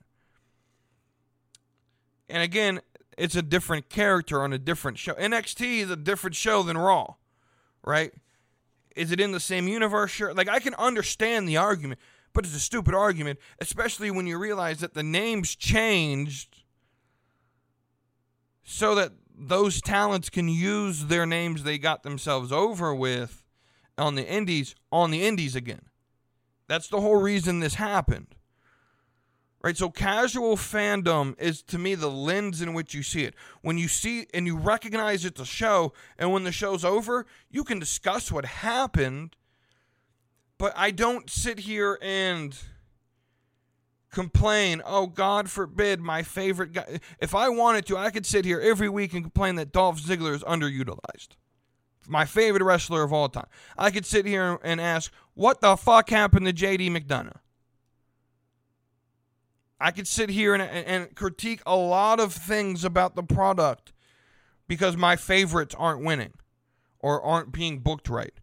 [2.29, 2.81] And again,
[3.17, 5.13] it's a different character on a different show.
[5.13, 7.15] NXT is a different show than Raw,
[7.83, 8.11] right?
[8.95, 10.11] Is it in the same universe?
[10.11, 10.33] Sure.
[10.33, 11.99] Like I can understand the argument
[12.33, 16.63] but it's a stupid argument, especially when you realize that the names changed
[18.63, 23.43] so that those talents can use their names they got themselves over with
[23.97, 25.81] on the indies on the indies again.
[26.67, 28.35] That's the whole reason this happened.
[29.63, 29.77] Right?
[29.77, 33.35] So casual fandom is to me the lens in which you see it.
[33.61, 37.63] When you see and you recognize it's a show and when the show's over, you
[37.63, 39.35] can discuss what happened
[40.61, 42.55] but I don't sit here and
[44.11, 46.99] complain, oh, God forbid, my favorite guy.
[47.19, 50.35] If I wanted to, I could sit here every week and complain that Dolph Ziggler
[50.35, 51.29] is underutilized.
[52.07, 53.47] My favorite wrestler of all time.
[53.75, 57.37] I could sit here and ask, what the fuck happened to JD McDonagh?
[59.79, 63.93] I could sit here and, and critique a lot of things about the product
[64.67, 66.33] because my favorites aren't winning
[66.99, 68.40] or aren't being booked right.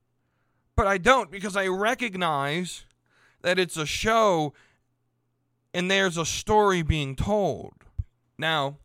[0.78, 2.84] But I don't because I recognize
[3.42, 4.54] that it's a show
[5.74, 7.72] and there's a story being told.
[8.38, 8.76] Now,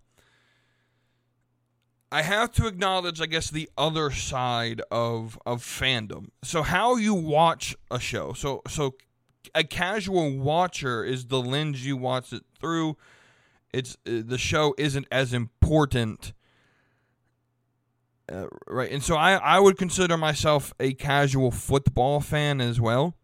[2.11, 6.29] I have to acknowledge, I guess, the other side of of fandom.
[6.43, 8.33] So how you watch a show.
[8.33, 8.95] So so
[9.53, 12.97] a casual watcher is the lens you watch it through.
[13.71, 16.33] It's uh, the show isn't as important,
[18.31, 18.91] uh, right?
[18.91, 23.15] And so I I would consider myself a casual football fan as well,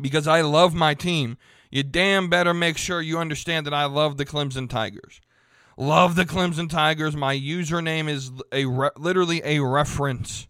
[0.00, 1.36] because I love my team.
[1.70, 5.20] You damn better make sure you understand that I love the Clemson Tigers.
[5.76, 7.16] Love the Clemson Tigers.
[7.16, 10.48] My username is a re- literally a reference.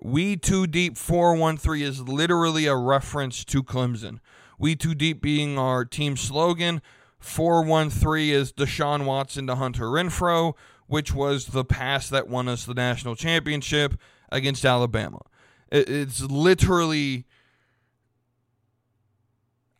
[0.00, 4.20] We Too Deep 413 is literally a reference to Clemson.
[4.58, 6.80] We Too Deep being our team slogan.
[7.18, 10.54] 413 is Deshaun Watson to Hunter Renfrow,
[10.88, 13.94] which was the pass that won us the national championship
[14.30, 15.20] against Alabama.
[15.70, 17.26] It's literally.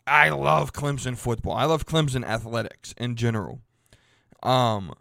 [0.07, 1.55] I love Clemson football.
[1.55, 3.61] I love Clemson athletics in general.
[4.43, 4.95] Um,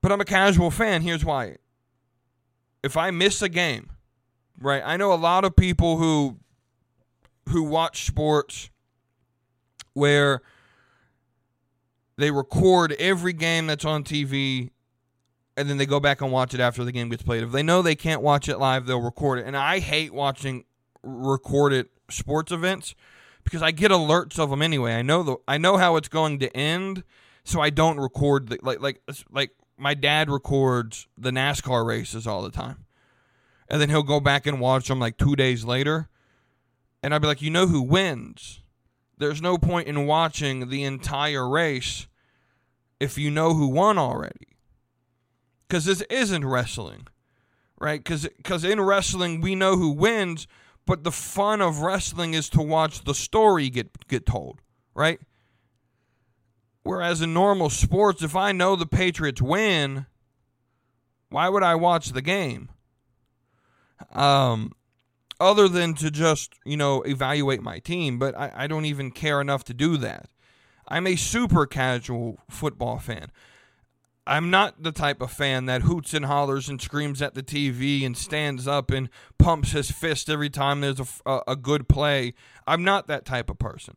[0.00, 1.02] but I'm a casual fan.
[1.02, 1.56] Here's why.
[2.84, 3.90] If I miss a game,
[4.60, 4.82] right?
[4.84, 6.36] I know a lot of people who
[7.48, 8.70] who watch sports
[9.94, 10.42] where
[12.18, 14.70] they record every game that's on TV
[15.56, 17.42] and then they go back and watch it after the game gets played.
[17.42, 19.46] If they know they can't watch it live, they'll record it.
[19.46, 20.64] And I hate watching
[21.02, 22.94] recorded sports events
[23.44, 24.94] because I get alerts of them anyway.
[24.94, 27.04] I know the I know how it's going to end
[27.46, 32.42] so I don't record the, like like like my dad records the NASCAR races all
[32.42, 32.84] the time,
[33.68, 36.08] and then he'll go back and watch them like two days later,
[37.02, 38.62] and I'd be like, you know who wins?
[39.16, 42.08] There's no point in watching the entire race
[42.98, 44.55] if you know who won already,
[45.68, 47.06] because this isn't wrestling,
[47.78, 48.02] right?
[48.02, 50.46] Because in wrestling we know who wins,
[50.86, 54.60] but the fun of wrestling is to watch the story get get told,
[54.94, 55.20] right?
[56.82, 60.06] Whereas in normal sports, if I know the Patriots win,
[61.30, 62.70] why would I watch the game?
[64.12, 64.70] Um,
[65.40, 69.40] other than to just, you know, evaluate my team, but I, I don't even care
[69.40, 70.28] enough to do that.
[70.88, 73.32] I'm a super casual football fan.
[74.26, 78.04] I'm not the type of fan that hoots and hollers and screams at the TV
[78.04, 79.08] and stands up and
[79.38, 82.34] pumps his fist every time there's a, a, good play.
[82.66, 83.96] I'm not that type of person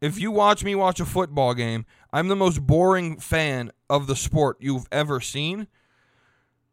[0.00, 4.16] if you watch me watch a football game, I'm the most boring fan of the
[4.16, 5.66] sport you've ever seen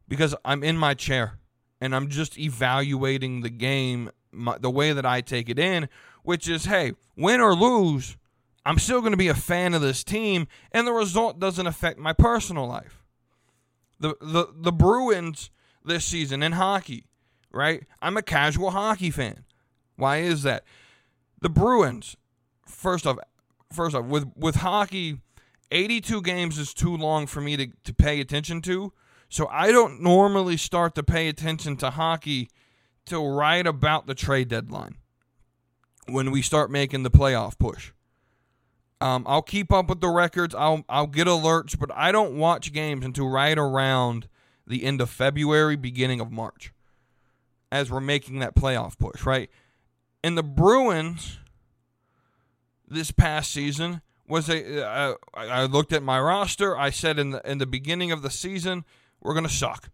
[0.08, 1.40] because I'm in my chair
[1.82, 5.90] and I'm just evaluating the game my, the way that I take it in,
[6.24, 8.18] which is hey, win or lose,
[8.66, 12.00] I'm still going to be a fan of this team, and the result doesn't affect
[12.00, 13.04] my personal life.
[14.00, 15.52] The the the Bruins
[15.84, 17.06] this season in hockey,
[17.52, 17.84] right?
[18.02, 19.46] I'm a casual hockey fan.
[19.96, 20.64] Why is that?
[21.42, 22.18] The Bruins
[22.66, 23.18] first off,
[23.72, 25.20] first off, with with hockey,
[25.72, 28.94] 82 games is too long for me to, to pay attention to.
[29.30, 32.50] So I don't normally start to pay attention to hockey
[33.06, 34.98] till right about the trade deadline
[36.08, 37.92] when we start making the playoff push.
[39.06, 40.56] Um, I'll keep up with the records.
[40.56, 44.28] I'll I'll get alerts, but I don't watch games until right around
[44.66, 46.74] the end of February, beginning of March,
[47.72, 49.24] as we're making that playoff push.
[49.24, 49.52] Right,
[50.24, 51.38] and the Bruins
[52.88, 54.84] this past season was a.
[54.84, 56.76] Uh, I looked at my roster.
[56.76, 58.86] I said in the in the beginning of the season
[59.22, 59.92] we're gonna suck.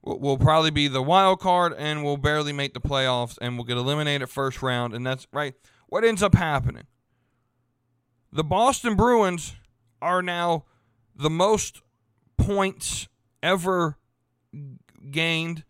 [0.00, 3.66] We'll, we'll probably be the wild card and we'll barely make the playoffs and we'll
[3.66, 4.94] get eliminated first round.
[4.94, 5.52] And that's right.
[5.86, 6.84] What ends up happening?
[8.34, 9.54] The Boston Bruins
[10.02, 10.64] are now
[11.14, 11.82] the most
[12.36, 13.06] points
[13.44, 13.96] ever
[15.08, 15.62] gained.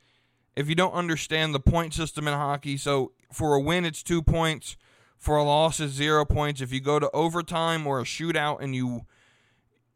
[0.57, 4.23] If you don't understand the point system in hockey, so for a win it's two
[4.23, 4.79] points
[5.19, 6.63] for a loss is zero points.
[6.63, 9.03] If you go to overtime or a shootout and you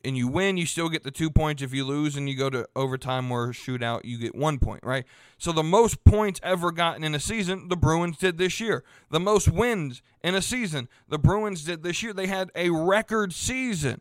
[0.04, 1.62] and you win, you still get the two points.
[1.62, 5.04] If you lose and you go to overtime or shootout, you get one point, right?
[5.38, 8.84] So the most points ever gotten in a season, the Bruins did this year.
[9.10, 12.12] The most wins in a season, the Bruins did this year.
[12.12, 14.00] They had a record season,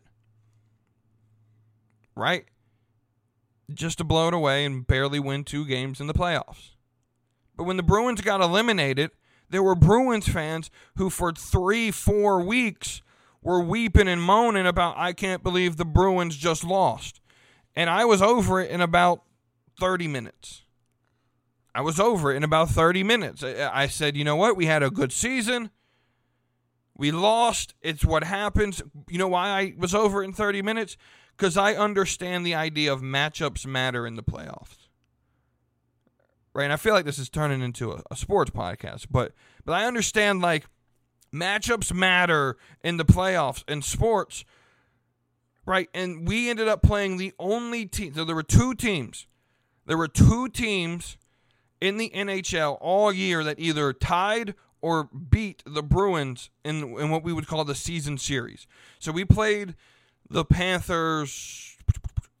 [2.14, 2.44] right?
[3.72, 6.70] Just to blow it away and barely win two games in the playoffs.
[7.56, 9.10] But when the Bruins got eliminated,
[9.50, 13.02] there were Bruins fans who, for three, four weeks,
[13.48, 17.22] were weeping and moaning about, I can't believe the Bruins just lost.
[17.74, 19.22] And I was over it in about
[19.80, 20.64] 30 minutes.
[21.74, 23.42] I was over it in about 30 minutes.
[23.42, 24.54] I said, you know what?
[24.54, 25.70] We had a good season.
[26.94, 27.74] We lost.
[27.80, 28.82] It's what happens.
[29.08, 30.98] You know why I was over in 30 minutes?
[31.34, 34.88] Because I understand the idea of matchups matter in the playoffs.
[36.52, 36.64] Right?
[36.64, 39.32] And I feel like this is turning into a, a sports podcast, but
[39.64, 40.66] but I understand like
[41.32, 44.44] matchups matter in the playoffs in sports.
[45.66, 45.88] Right?
[45.92, 48.14] And we ended up playing the only team.
[48.14, 49.26] So there were two teams.
[49.86, 51.18] There were two teams
[51.80, 57.22] in the NHL all year that either tied or beat the Bruins in in what
[57.22, 58.66] we would call the season series.
[58.98, 59.74] So we played
[60.30, 61.68] the Panthers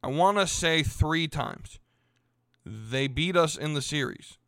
[0.02, 1.78] I want to say 3 times.
[2.64, 4.38] They beat us in the series.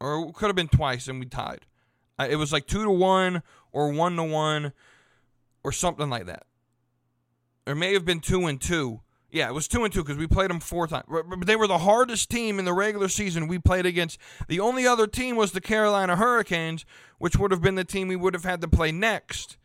[0.00, 1.66] Or it could have been twice and we tied.
[2.26, 4.72] It was like 2 to 1 or 1 to 1
[5.62, 6.44] or something like that.
[7.64, 9.00] There may have been 2 and 2
[9.32, 11.04] yeah, it was two and two because we played them four times.
[11.08, 14.18] But they were the hardest team in the regular season we played against.
[14.48, 16.84] The only other team was the Carolina Hurricanes,
[17.18, 19.56] which would have been the team we would have had to play next.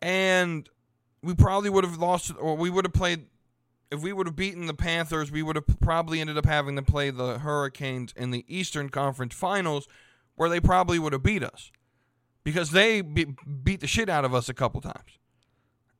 [0.00, 0.68] And
[1.22, 3.26] we probably would have lost, or we would have played.
[3.90, 6.82] If we would have beaten the Panthers, we would have probably ended up having to
[6.82, 9.86] play the Hurricanes in the Eastern Conference Finals,
[10.36, 11.70] where they probably would have beat us
[12.44, 15.18] because they beat the shit out of us a couple times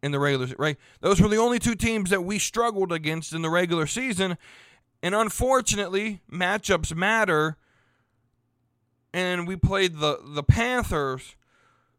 [0.02, 0.76] in the regular season, right?
[1.00, 4.36] Those were the only two teams that we struggled against in the regular season.
[5.02, 7.56] And unfortunately, matchups matter.
[9.14, 11.36] And we played the the Panthers,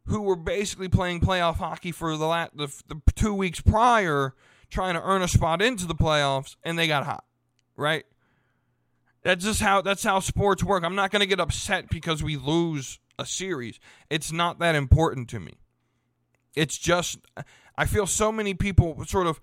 [0.08, 4.34] who were basically playing playoff hockey for the, last, the, the two weeks prior,
[4.70, 7.24] trying to earn a spot into the playoffs, and they got hot,
[7.78, 8.06] right?
[9.24, 10.84] That's just how that's how sports work.
[10.84, 13.80] I'm not going to get upset because we lose a series.
[14.10, 15.54] It's not that important to me.
[16.56, 17.20] It's just
[17.78, 19.40] I feel so many people sort of,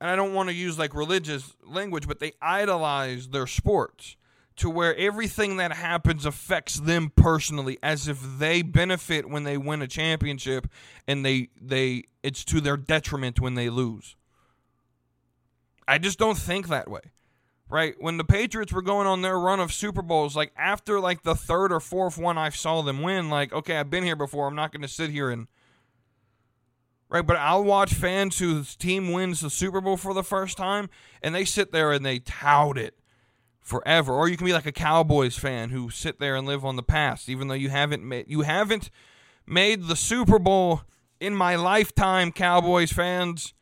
[0.00, 4.16] and I don't want to use like religious language, but they idolize their sports
[4.56, 9.82] to where everything that happens affects them personally as if they benefit when they win
[9.82, 10.66] a championship
[11.06, 14.16] and they they it's to their detriment when they lose.
[15.86, 17.00] I just don't think that way.
[17.70, 17.94] Right?
[17.98, 21.34] When the Patriots were going on their run of Super Bowls, like after like the
[21.34, 24.46] third or fourth one I saw them win, like, okay, I've been here before.
[24.46, 25.48] I'm not going to sit here and
[27.08, 27.26] right?
[27.26, 30.88] But I'll watch fans whose team wins the Super Bowl for the first time
[31.22, 32.98] and they sit there and they tout it
[33.60, 34.14] forever.
[34.14, 36.82] Or you can be like a Cowboys fan who sit there and live on the
[36.82, 38.90] past, even though you haven't made you haven't
[39.46, 40.82] made the Super Bowl
[41.20, 43.54] in my lifetime, Cowboys fans.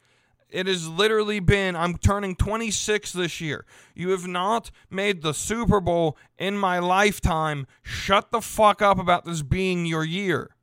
[0.57, 3.67] It has literally been, I'm turning 26 this year.
[3.95, 7.67] You have not made the Super Bowl in my lifetime.
[7.83, 10.57] Shut the fuck up about this being your year.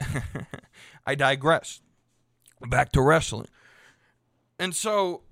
[1.06, 1.80] I digress.
[2.68, 3.46] Back to wrestling.
[4.58, 5.22] And so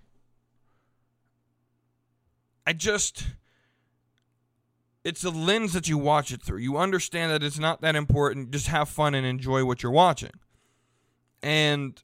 [2.64, 3.30] I just
[5.02, 6.58] it's the lens that you watch it through.
[6.58, 8.52] You understand that it's not that important.
[8.52, 10.30] Just have fun and enjoy what you're watching.
[11.42, 12.00] And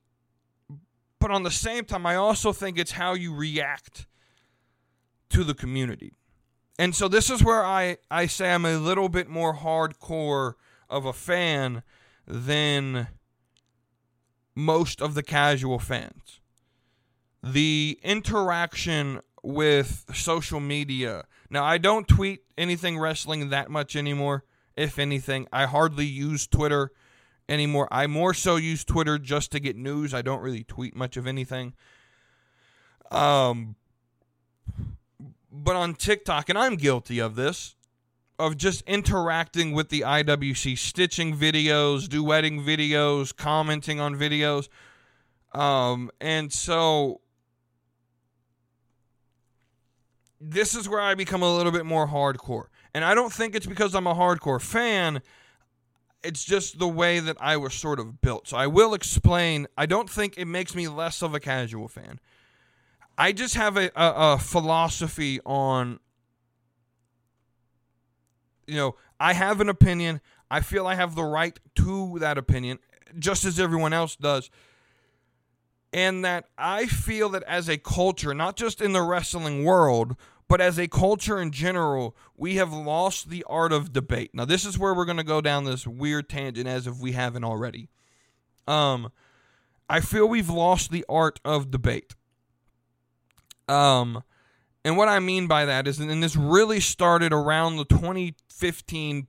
[1.26, 4.06] but on the same time, I also think it's how you react
[5.28, 6.12] to the community.
[6.78, 10.52] And so this is where I, I say I'm a little bit more hardcore
[10.88, 11.82] of a fan
[12.28, 13.08] than
[14.54, 16.38] most of the casual fans.
[17.42, 21.24] The interaction with social media.
[21.50, 24.44] Now, I don't tweet anything wrestling that much anymore,
[24.76, 25.48] if anything.
[25.52, 26.92] I hardly use Twitter
[27.48, 27.88] anymore.
[27.90, 30.12] I more so use Twitter just to get news.
[30.14, 31.74] I don't really tweet much of anything.
[33.10, 33.76] Um,
[35.50, 37.76] but on TikTok, and I'm guilty of this,
[38.38, 44.68] of just interacting with the IWC, stitching videos, duetting videos, commenting on videos.
[45.54, 47.20] Um, and so
[50.40, 52.66] this is where I become a little bit more hardcore.
[52.92, 55.22] And I don't think it's because I'm a hardcore fan.
[56.26, 58.48] It's just the way that I was sort of built.
[58.48, 59.66] So I will explain.
[59.76, 62.20] I don't think it makes me less of a casual fan.
[63.18, 66.00] I just have a, a, a philosophy on
[68.66, 70.20] you know, I have an opinion.
[70.50, 72.78] I feel I have the right to that opinion,
[73.18, 74.50] just as everyone else does.
[75.92, 80.16] And that I feel that as a culture, not just in the wrestling world,
[80.48, 84.30] but as a culture in general, we have lost the art of debate.
[84.32, 87.12] Now, this is where we're going to go down this weird tangent as if we
[87.12, 87.88] haven't already.
[88.68, 89.10] Um,
[89.88, 92.14] I feel we've lost the art of debate.
[93.68, 94.22] Um,
[94.84, 99.26] and what I mean by that is, and this really started around the 2015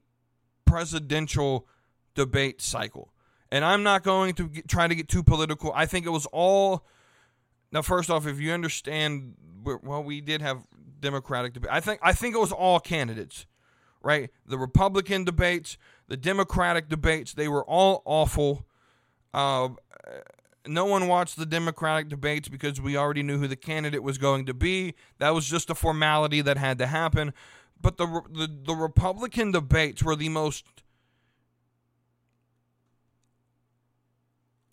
[0.65, 1.67] presidential
[2.13, 3.11] debate cycle.
[3.51, 5.71] And I'm not going to get, try to get too political.
[5.73, 6.85] I think it was all.
[7.71, 10.63] Now, first off, if you understand, well, we did have
[10.99, 11.71] Democratic debate.
[11.71, 13.45] I think I think it was all candidates,
[14.01, 14.29] right?
[14.45, 15.77] The Republican debates,
[16.07, 18.65] the Democratic debates, they were all awful.
[19.33, 19.69] Uh,
[20.65, 24.45] no one watched the Democratic debates because we already knew who the candidate was going
[24.45, 24.95] to be.
[25.19, 27.33] That was just a formality that had to happen.
[27.79, 30.65] But the the, the Republican debates were the most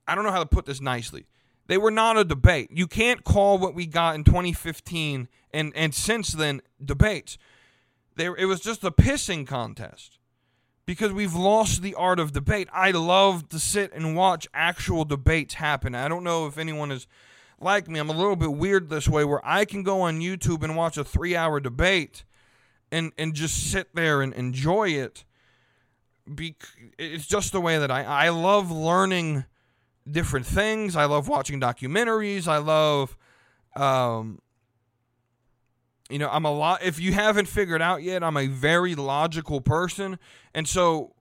[0.06, 1.26] I don't know how to put this nicely.
[1.66, 2.70] They were not a debate.
[2.72, 7.38] You can't call what we got in 2015 and and since then debates.
[8.16, 10.18] There it was just a pissing contest
[10.86, 12.68] because we've lost the art of debate.
[12.72, 15.94] I love to sit and watch actual debates happen.
[15.94, 17.06] I don't know if anyone is
[17.60, 17.98] like me.
[17.98, 20.98] I'm a little bit weird this way where I can go on YouTube and watch
[20.98, 22.24] a 3-hour debate
[22.92, 25.24] and and just sit there and enjoy it.
[26.32, 26.56] Be,
[26.98, 29.44] it's just the way that I I love learning
[30.10, 30.96] different things.
[30.96, 32.46] I love watching documentaries.
[32.46, 33.16] I love
[33.76, 34.40] um
[36.10, 39.60] you know, I'm a lot if you haven't figured out yet, I'm a very logical
[39.60, 40.18] person.
[40.54, 41.14] And so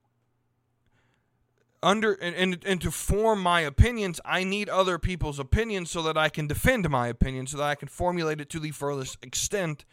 [1.84, 6.17] under and, and, and to form my opinions, I need other people's opinions so that
[6.17, 9.86] I can defend my opinion, so that I can formulate it to the furthest extent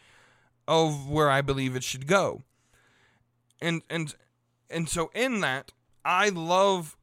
[0.67, 2.43] of where I believe it should go.
[3.61, 4.15] And and
[4.69, 5.73] and so in that,
[6.03, 6.97] I love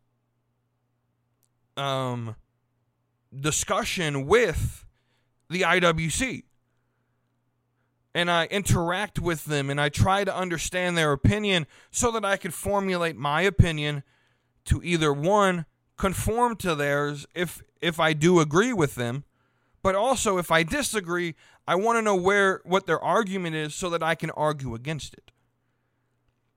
[1.79, 2.37] um
[3.39, 4.85] discussion with
[5.49, 6.45] the IWC
[8.14, 12.37] and I interact with them and I try to understand their opinion so that I
[12.37, 14.03] can formulate my opinion
[14.64, 15.66] to either one
[15.97, 19.24] conform to theirs if if I do agree with them,
[19.83, 23.89] but also if I disagree, I want to know where what their argument is so
[23.91, 25.31] that I can argue against it.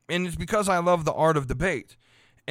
[0.10, 1.96] And it's because I love the art of debate.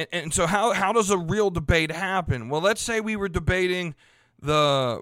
[0.01, 2.49] And, and so how how does a real debate happen?
[2.49, 3.95] Well, let's say we were debating
[4.39, 5.01] the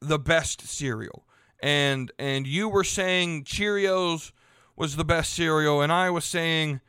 [0.00, 1.24] the best cereal
[1.62, 4.32] and and you were saying Cheerios
[4.76, 6.80] was the best cereal, and I was saying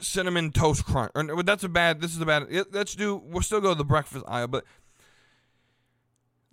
[0.00, 1.12] cinnamon toast crunch.
[1.14, 2.00] Or, that's a bad.
[2.00, 2.46] This is a bad.
[2.72, 3.16] Let's do.
[3.16, 4.64] We'll still go to the breakfast aisle, but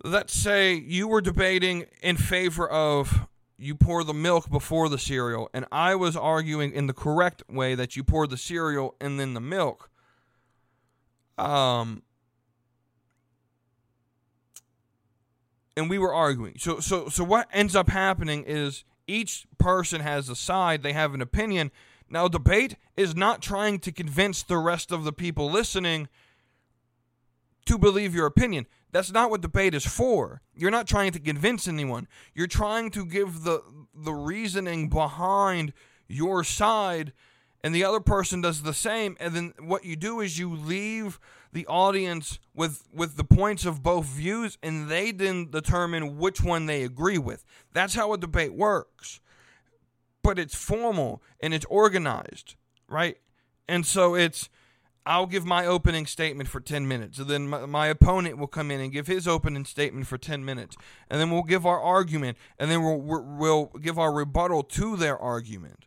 [0.02, 5.48] let's say you were debating in favor of you pour the milk before the cereal,
[5.54, 9.34] and I was arguing in the correct way that you pour the cereal and then
[9.34, 9.90] the milk.
[11.38, 12.02] Um,
[15.76, 16.54] and we were arguing.
[16.58, 21.14] So so so what ends up happening is each person has a side, they have
[21.14, 21.70] an opinion.
[22.08, 26.08] Now debate is not trying to convince the rest of the people listening
[27.66, 28.66] to believe your opinion.
[28.92, 30.40] That's not what debate is for.
[30.54, 32.06] You're not trying to convince anyone.
[32.34, 33.62] You're trying to give the
[33.94, 35.72] the reasoning behind
[36.08, 37.12] your side
[37.62, 41.18] and the other person does the same and then what you do is you leave
[41.52, 46.66] the audience with with the points of both views and they then determine which one
[46.66, 49.20] they agree with that's how a debate works
[50.22, 52.54] but it's formal and it's organized
[52.88, 53.16] right
[53.66, 54.50] and so it's
[55.06, 57.18] I'll give my opening statement for 10 minutes.
[57.18, 60.44] And then my, my, opponent will come in and give his opening statement for 10
[60.44, 60.76] minutes.
[61.10, 62.38] And then we'll give our argument.
[62.58, 65.84] And then we'll, we'll give our rebuttal to their argument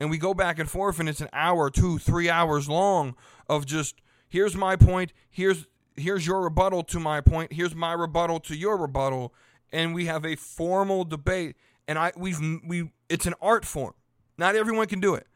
[0.00, 3.14] and we go back and forth and it's an hour two three hours long
[3.48, 3.96] of just
[4.28, 8.76] here's my point here's here's your rebuttal to my point here's my rebuttal to your
[8.76, 9.32] rebuttal
[9.72, 11.56] and we have a formal debate
[11.86, 13.94] and i we've we it's an art form
[14.36, 15.26] not everyone can do it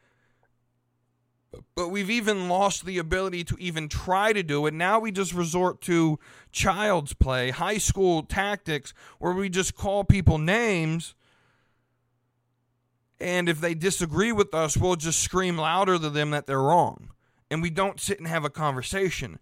[1.75, 4.73] but we've even lost the ability to even try to do it.
[4.73, 6.19] Now we just resort to
[6.51, 11.15] child's play, high school tactics, where we just call people names
[13.19, 17.09] and if they disagree with us, we'll just scream louder to them that they're wrong.
[17.51, 19.39] And we don't sit and have a conversation.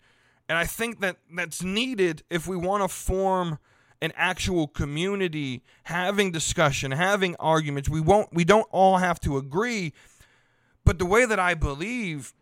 [0.49, 3.59] And I think that that's needed if we want to form
[4.01, 7.89] an actual community, having discussion, having arguments.
[7.89, 9.93] We won't we don't all have to agree.
[10.87, 12.33] But the way that I believe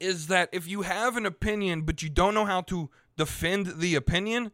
[0.00, 3.94] is that if you have an opinion but you don't know how to defend the
[3.94, 4.50] opinion,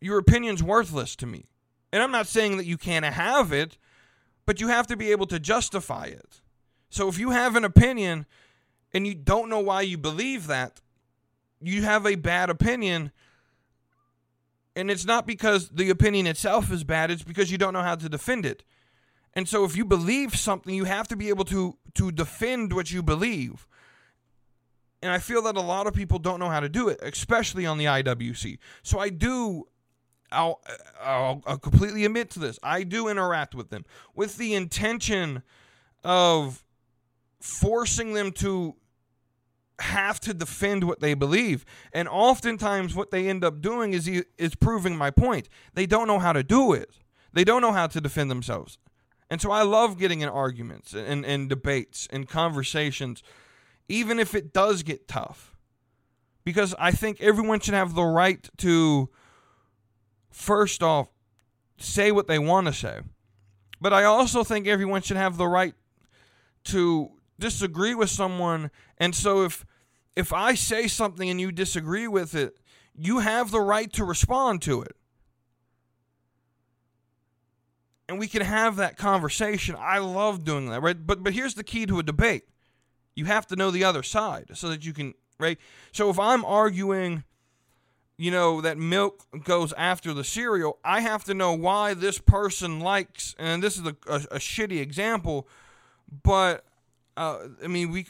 [0.00, 1.46] your opinion's worthless to me.
[1.92, 3.78] And I'm not saying that you can't have it,
[4.44, 6.40] but you have to be able to justify it.
[6.90, 8.26] So if you have an opinion
[8.92, 10.80] and you don't know why you believe that,
[11.60, 13.12] you have a bad opinion.
[14.74, 17.94] And it's not because the opinion itself is bad, it's because you don't know how
[17.94, 18.64] to defend it.
[19.34, 22.90] And so if you believe something, you have to be able to to defend what
[22.90, 23.66] you believe.
[25.02, 27.66] And I feel that a lot of people don't know how to do it, especially
[27.66, 28.58] on the IWC.
[28.82, 29.66] So I do
[30.32, 30.60] I'll,
[31.02, 32.58] I'll, I'll completely admit to this.
[32.62, 35.42] I do interact with them with the intention
[36.04, 36.64] of
[37.40, 38.76] forcing them to
[39.78, 41.64] have to defend what they believe.
[41.92, 44.08] And oftentimes what they end up doing is
[44.38, 45.48] is proving my point.
[45.74, 46.90] They don't know how to do it.
[47.32, 48.78] They don't know how to defend themselves.
[49.32, 53.22] And so I love getting in arguments and, and debates and conversations,
[53.88, 55.56] even if it does get tough.
[56.44, 59.08] Because I think everyone should have the right to,
[60.28, 61.08] first off,
[61.78, 63.00] say what they want to say.
[63.80, 65.72] But I also think everyone should have the right
[66.64, 68.70] to disagree with someone.
[68.98, 69.64] And so if
[70.14, 72.58] if I say something and you disagree with it,
[72.94, 74.94] you have the right to respond to it.
[78.12, 79.74] And we can have that conversation.
[79.78, 81.06] I love doing that, right?
[81.06, 82.44] But but here's the key to a debate.
[83.16, 85.58] You have to know the other side so that you can, right?
[85.92, 87.24] So if I'm arguing
[88.18, 92.80] you know that milk goes after the cereal, I have to know why this person
[92.80, 95.48] likes and this is a, a, a shitty example,
[96.22, 96.66] but
[97.16, 98.06] uh, I mean we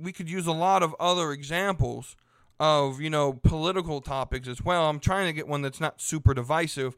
[0.00, 2.14] we could use a lot of other examples
[2.60, 4.88] of you know political topics as well.
[4.88, 6.96] I'm trying to get one that's not super divisive.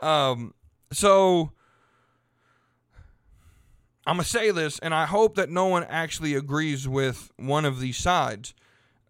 [0.00, 0.54] Um,
[0.92, 1.52] so
[4.06, 7.78] I'm gonna say this, and I hope that no one actually agrees with one of
[7.78, 8.54] these sides.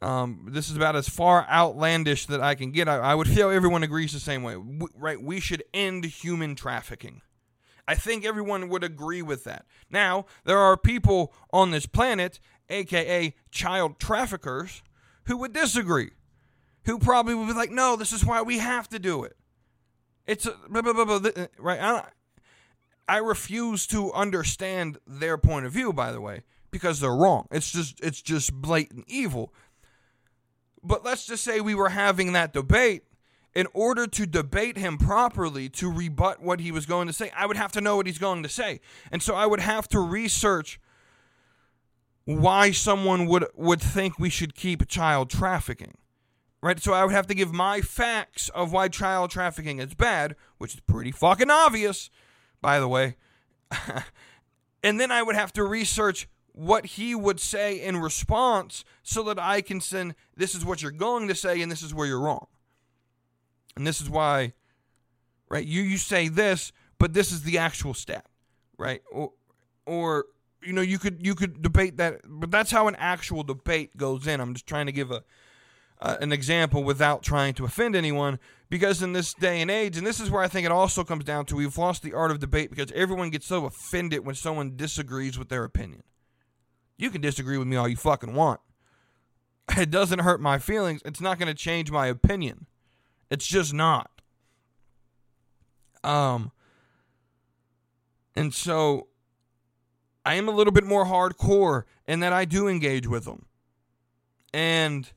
[0.02, 2.88] Um, this is about as far outlandish that I can get.
[2.88, 4.56] I, I would feel everyone agrees the same way,
[4.96, 5.22] right?
[5.22, 7.22] We should end human trafficking.
[7.86, 9.64] I think everyone would agree with that.
[9.90, 14.82] Now, there are people on this planet, aka child traffickers,
[15.24, 16.10] who would disagree,
[16.84, 19.36] who probably would be like, "No, this is why we have to do it."
[20.26, 21.80] It's a, blah, blah, blah, uh, right.
[21.80, 22.04] I,
[23.08, 25.92] I refuse to understand their point of view.
[25.92, 27.48] By the way, because they're wrong.
[27.50, 29.52] It's just it's just blatant evil.
[30.82, 33.04] But let's just say we were having that debate.
[33.54, 37.44] In order to debate him properly, to rebut what he was going to say, I
[37.44, 38.80] would have to know what he's going to say.
[39.10, 40.80] And so I would have to research
[42.24, 45.98] why someone would, would think we should keep child trafficking
[46.62, 46.80] right?
[46.80, 50.74] So I would have to give my facts of why child trafficking is bad, which
[50.74, 52.08] is pretty fucking obvious,
[52.62, 53.16] by the way.
[54.82, 59.38] and then I would have to research what he would say in response so that
[59.38, 62.20] I can send this is what you're going to say and this is where you're
[62.20, 62.46] wrong.
[63.76, 64.52] And this is why
[65.48, 68.26] right you you say this but this is the actual stat,
[68.78, 69.02] right?
[69.10, 69.32] Or
[69.86, 70.26] or
[70.62, 74.26] you know you could you could debate that but that's how an actual debate goes
[74.26, 74.38] in.
[74.38, 75.24] I'm just trying to give a
[76.02, 78.38] uh, an example without trying to offend anyone
[78.68, 81.24] because in this day and age and this is where i think it also comes
[81.24, 84.76] down to we've lost the art of debate because everyone gets so offended when someone
[84.76, 86.02] disagrees with their opinion.
[86.98, 88.60] You can disagree with me all you fucking want.
[89.78, 91.02] It doesn't hurt my feelings.
[91.04, 92.66] It's not going to change my opinion.
[93.30, 94.10] It's just not.
[96.02, 96.50] Um
[98.34, 99.08] and so
[100.24, 103.46] i am a little bit more hardcore in that i do engage with them.
[104.52, 105.10] And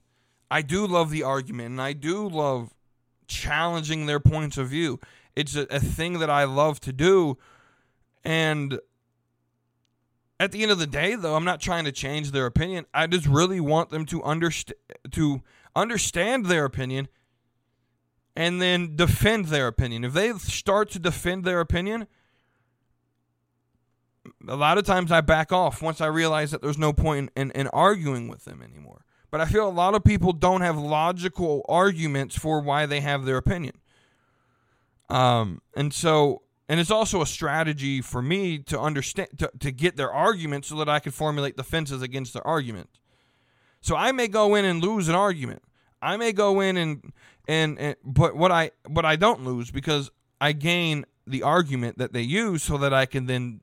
[0.50, 2.74] I do love the argument and I do love
[3.28, 5.00] challenging their points of view.
[5.36, 7.38] It's a, a thing that I love to do.
[8.24, 8.80] And
[10.40, 12.86] at the end of the day, though, I'm not trying to change their opinion.
[12.94, 14.78] I just really want them to understand
[15.12, 15.42] to
[15.76, 17.08] understand their opinion
[18.36, 20.04] and then defend their opinion.
[20.04, 22.08] If they start to defend their opinion,
[24.48, 27.50] a lot of times I back off once I realize that there's no point in,
[27.50, 29.05] in, in arguing with them anymore.
[29.36, 33.26] But I feel a lot of people don't have logical arguments for why they have
[33.26, 33.76] their opinion.
[35.10, 39.98] Um, and so, and it's also a strategy for me to understand, to, to get
[39.98, 42.90] their argument so that I can formulate defenses against their argument.
[43.82, 45.64] So I may go in and lose an argument.
[46.02, 47.12] I may go in and,
[47.46, 52.14] and, and but what I, but I don't lose because I gain the argument that
[52.14, 53.60] they use so that I can then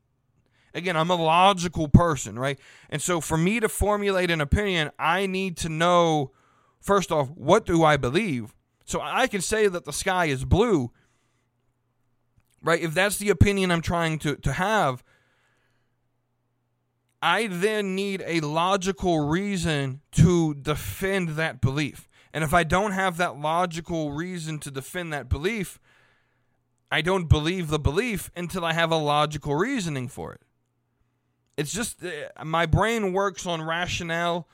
[0.75, 2.59] Again, I'm a logical person, right?
[2.89, 6.33] And so for me to formulate an opinion, I need to know
[6.81, 8.55] first off, what do I believe?
[8.85, 10.91] So I can say that the sky is blue,
[12.63, 12.81] right?
[12.81, 15.05] If that's the opinion I'm trying to, to have,
[17.21, 22.09] I then need a logical reason to defend that belief.
[22.33, 25.79] And if I don't have that logical reason to defend that belief,
[26.91, 30.41] I don't believe the belief until I have a logical reasoning for it.
[31.57, 34.49] It's just uh, my brain works on rationale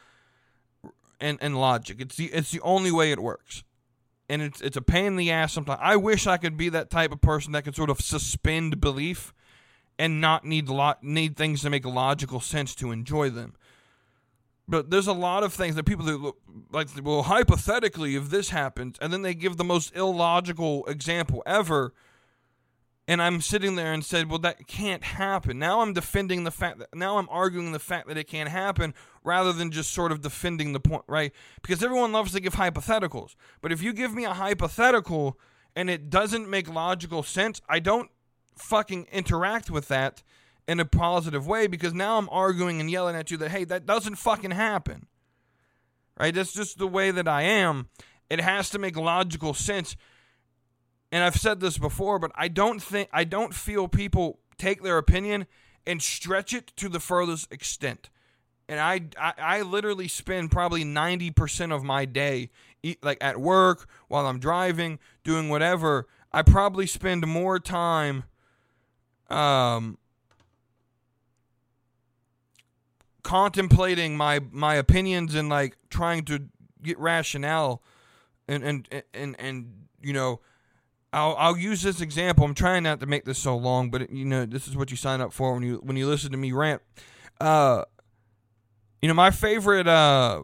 [1.20, 2.00] and, and logic.
[2.00, 3.64] It's the it's the only way it works,
[4.28, 5.80] and it's it's a pain in the ass sometimes.
[5.82, 9.32] I wish I could be that type of person that could sort of suspend belief
[9.98, 13.54] and not need lot need things to make logical sense to enjoy them.
[14.70, 16.36] But there's a lot of things that people do
[16.70, 16.88] like.
[17.02, 21.94] Well, hypothetically, if this happens, and then they give the most illogical example ever
[23.08, 26.78] and I'm sitting there and said, "Well, that can't happen." Now I'm defending the fact
[26.78, 28.94] that now I'm arguing the fact that it can't happen
[29.24, 31.32] rather than just sort of defending the point, right?
[31.62, 35.40] Because everyone loves to give hypotheticals, but if you give me a hypothetical
[35.74, 38.10] and it doesn't make logical sense, I don't
[38.56, 40.22] fucking interact with that
[40.66, 43.86] in a positive way because now I'm arguing and yelling at you that hey, that
[43.86, 45.06] doesn't fucking happen.
[46.20, 46.34] Right?
[46.34, 47.88] That's just the way that I am.
[48.28, 49.96] It has to make logical sense
[51.10, 54.98] and I've said this before, but I don't think I don't feel people take their
[54.98, 55.46] opinion
[55.86, 58.10] and stretch it to the furthest extent.
[58.68, 62.50] And I, I, I literally spend probably 90% of my day,
[63.02, 66.06] like at work, while I'm driving, doing whatever.
[66.30, 68.24] I probably spend more time
[69.30, 69.96] um,
[73.22, 76.48] contemplating my, my opinions and like trying to
[76.82, 77.82] get rationale
[78.46, 80.40] and, and, and, and you know,
[81.12, 82.44] I'll I'll use this example.
[82.44, 84.96] I'm trying not to make this so long, but you know this is what you
[84.96, 86.82] sign up for when you when you listen to me rant.
[87.40, 87.84] Uh,
[89.00, 90.42] you know my favorite uh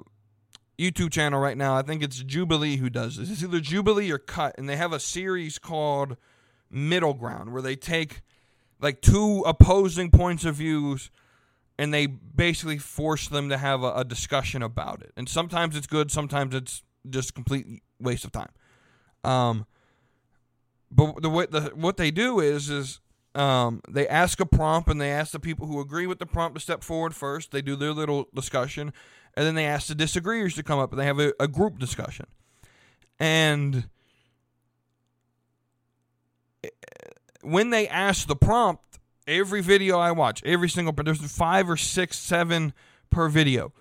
[0.78, 1.76] YouTube channel right now.
[1.76, 3.30] I think it's Jubilee who does this.
[3.30, 6.16] It's either Jubilee or Cut, and they have a series called
[6.70, 8.22] Middle Ground where they take
[8.80, 11.10] like two opposing points of views
[11.78, 15.12] and they basically force them to have a, a discussion about it.
[15.16, 18.50] And sometimes it's good, sometimes it's just complete waste of time.
[19.24, 19.66] Um
[20.94, 23.00] but the way the what they do is is
[23.34, 26.54] um, they ask a prompt and they ask the people who agree with the prompt
[26.54, 27.50] to step forward first.
[27.50, 28.92] They do their little discussion,
[29.34, 31.78] and then they ask the disagreeers to come up and they have a, a group
[31.78, 32.26] discussion.
[33.18, 33.88] And
[36.62, 36.68] eh,
[37.42, 42.16] when they ask the prompt, every video I watch, every single there's five or six,
[42.16, 42.72] seven
[43.10, 43.72] per video,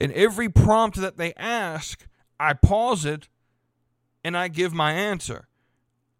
[0.00, 2.06] and every prompt that they ask,
[2.38, 3.28] I pause it
[4.24, 5.48] and I give my answer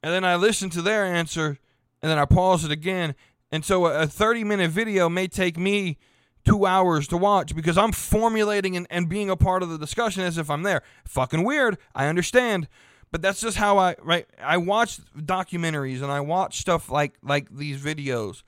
[0.02, 1.58] and then I listen to their answer,
[2.02, 3.14] and then I pause it again.
[3.50, 5.98] And so a 30 minute video may take me
[6.44, 10.22] two hours to watch because I'm formulating and, and being a part of the discussion
[10.24, 10.82] as if I'm there.
[11.06, 11.78] Fucking weird.
[11.94, 12.68] I understand.
[13.10, 17.54] But that's just how I right I watch documentaries and I watch stuff like like
[17.54, 18.42] these videos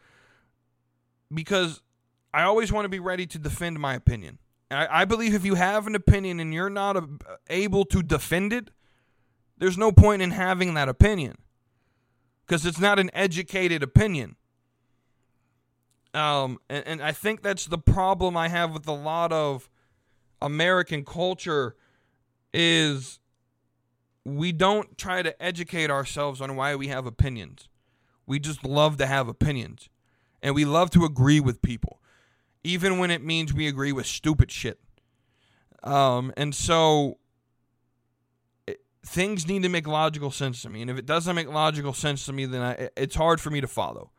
[1.33, 1.83] because
[2.33, 4.39] I always want to be ready to defend my opinion.
[4.71, 7.07] I, I believe if you have an opinion and you're not a,
[7.51, 8.71] able to defend it,
[9.59, 11.37] there's no point in having that opinion
[12.47, 14.37] because it's not an educated opinion.
[16.13, 19.69] Um, and, and I think that's the problem I have with a lot of
[20.41, 21.75] American culture
[22.53, 23.19] is
[24.25, 27.69] we don't try to educate ourselves on why we have opinions.
[28.27, 29.89] We just love to have opinions.
[30.43, 32.01] And we love to agree with people,
[32.63, 34.79] even when it means we agree with stupid shit.
[35.83, 37.19] Um, and so
[39.05, 40.83] things need to make logical sense to me.
[40.83, 43.61] And if it doesn't make logical sense to me, then I, it's hard for me
[43.61, 44.11] to follow.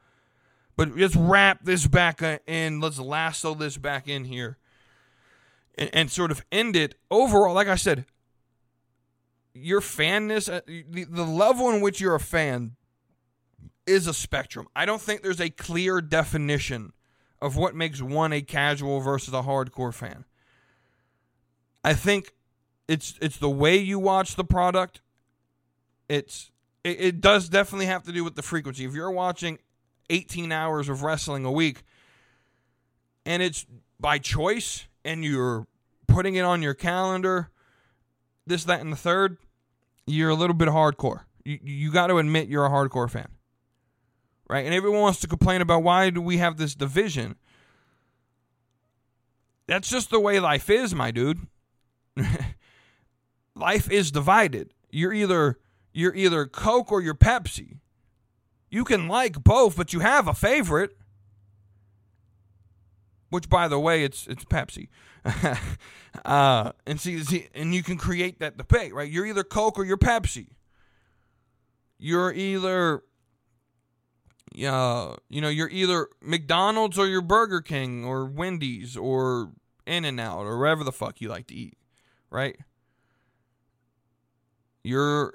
[0.78, 2.80] But let's wrap this back in.
[2.80, 4.58] Let's lasso this back in here
[5.78, 6.96] and, and sort of end it.
[7.10, 8.06] Overall, like I said,
[9.54, 12.76] your fanness, uh, the, the level in which you're a fan
[13.88, 14.68] is a spectrum.
[14.76, 16.92] I don't think there's a clear definition
[17.42, 20.26] of what makes one a casual versus a hardcore fan.
[21.84, 22.34] I think
[22.88, 25.02] it's it's the way you watch the product.
[26.08, 26.52] It's
[26.84, 28.86] it, it does definitely have to do with the frequency.
[28.86, 29.60] If you're watching
[30.10, 31.84] 18 hours of wrestling a week
[33.26, 33.66] and it's
[34.00, 35.68] by choice and you're
[36.08, 37.50] putting it on your calendar,
[38.46, 39.38] this, that, and the third,
[40.06, 41.22] you're a little bit hardcore.
[41.44, 43.30] You, you got to admit you're a hardcore fan.
[44.48, 44.66] Right?
[44.66, 47.36] And everyone wants to complain about why do we have this division.
[49.66, 51.48] That's just the way life is, my dude.
[53.56, 54.74] life is divided.
[54.92, 55.60] You're either
[55.94, 57.78] you're either Coke or you're Pepsi.
[58.70, 60.98] You can like both, but you have a favorite.
[63.30, 64.90] Which, by the way, it's it's Pepsi.
[66.26, 69.10] uh, and see, see, and you can create that debate, right?
[69.10, 70.50] You're either Coke or you're Pepsi.
[71.98, 73.04] You're either,
[74.64, 79.52] uh, you know, you're either McDonald's or you're Burger King or Wendy's or
[79.88, 81.78] In and Out or wherever the fuck you like to eat,
[82.30, 82.58] right?
[84.86, 85.34] Your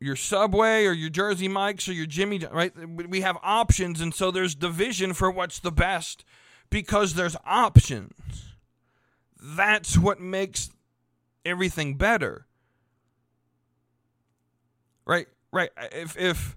[0.00, 2.72] your Subway or your Jersey Mike's or your Jimmy, right?
[3.08, 6.24] We have options, and so there's division for what's the best
[6.70, 8.54] because there's options.
[9.40, 10.70] That's what makes
[11.44, 12.46] everything better.
[15.06, 15.70] Right, right.
[15.92, 16.56] If if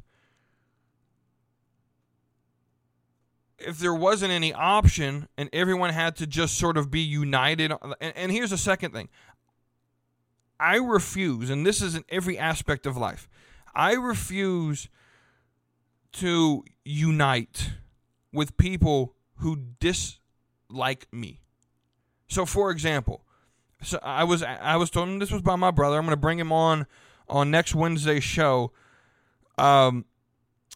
[3.59, 8.13] if there wasn't any option and everyone had to just sort of be united, and,
[8.15, 9.09] and here's the second thing
[10.59, 13.29] I refuse, and this is in every aspect of life,
[13.75, 14.89] I refuse
[16.13, 17.71] to unite
[18.33, 21.41] with people who dislike me.
[22.27, 23.23] So, for example,
[23.81, 25.97] so I was I was told this was by my brother.
[25.97, 26.87] I'm going to bring him on
[27.29, 28.71] on next Wednesday's show.
[29.57, 30.05] Um,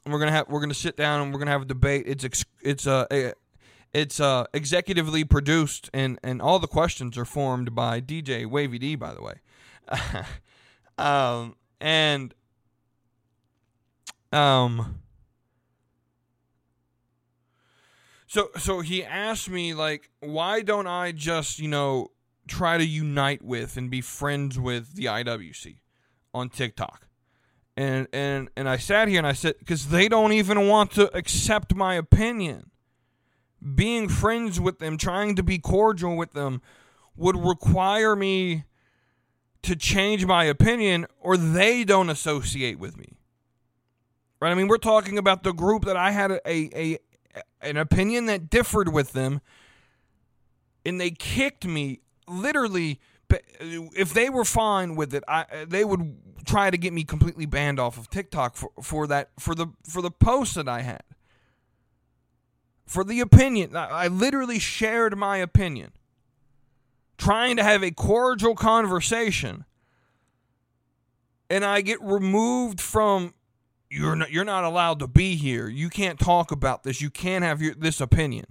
[0.06, 2.04] we're gonna have we're gonna sit down and we're gonna have a debate.
[2.08, 3.06] It's ex, it's uh
[3.94, 8.96] it's uh executively produced and and all the questions are formed by DJ Wavy D.
[8.96, 9.36] By the way,
[10.98, 12.34] um and
[14.32, 15.00] um.
[18.28, 22.12] So so he asked me like, why don't I just you know
[22.48, 25.78] try to unite with and be friends with the IWC
[26.34, 27.08] on TikTok?
[27.76, 31.14] And and and I sat here and I said because they don't even want to
[31.16, 32.72] accept my opinion.
[33.76, 36.62] Being friends with them, trying to be cordial with them,
[37.16, 38.64] would require me
[39.64, 43.18] to change my opinion, or they don't associate with me.
[44.40, 44.52] Right?
[44.52, 47.00] I mean, we're talking about the group that I had a, a, a
[47.62, 49.42] an opinion that differed with them,
[50.86, 53.00] and they kicked me literally
[53.70, 57.80] if they were fine with it, I they would try to get me completely banned
[57.80, 61.04] off of TikTok for, for that for the for the post that I had.
[62.86, 65.94] For the opinion, I literally shared my opinion.
[67.22, 69.66] Trying to have a cordial conversation
[71.52, 73.34] and I get removed from
[73.90, 75.68] you're not you're not allowed to be here.
[75.68, 77.02] You can't talk about this.
[77.02, 78.46] You can't have your, this opinion.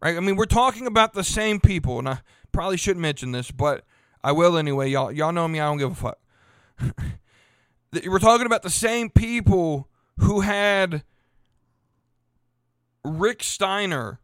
[0.00, 0.16] Right?
[0.16, 2.20] I mean, we're talking about the same people, and I
[2.52, 3.84] probably shouldn't mention this, but
[4.22, 4.90] I will anyway.
[4.90, 5.58] Y'all, y'all know me.
[5.58, 6.18] I don't give a fuck.
[8.06, 11.02] we're talking about the same people who had
[13.04, 14.20] Rick Steiner.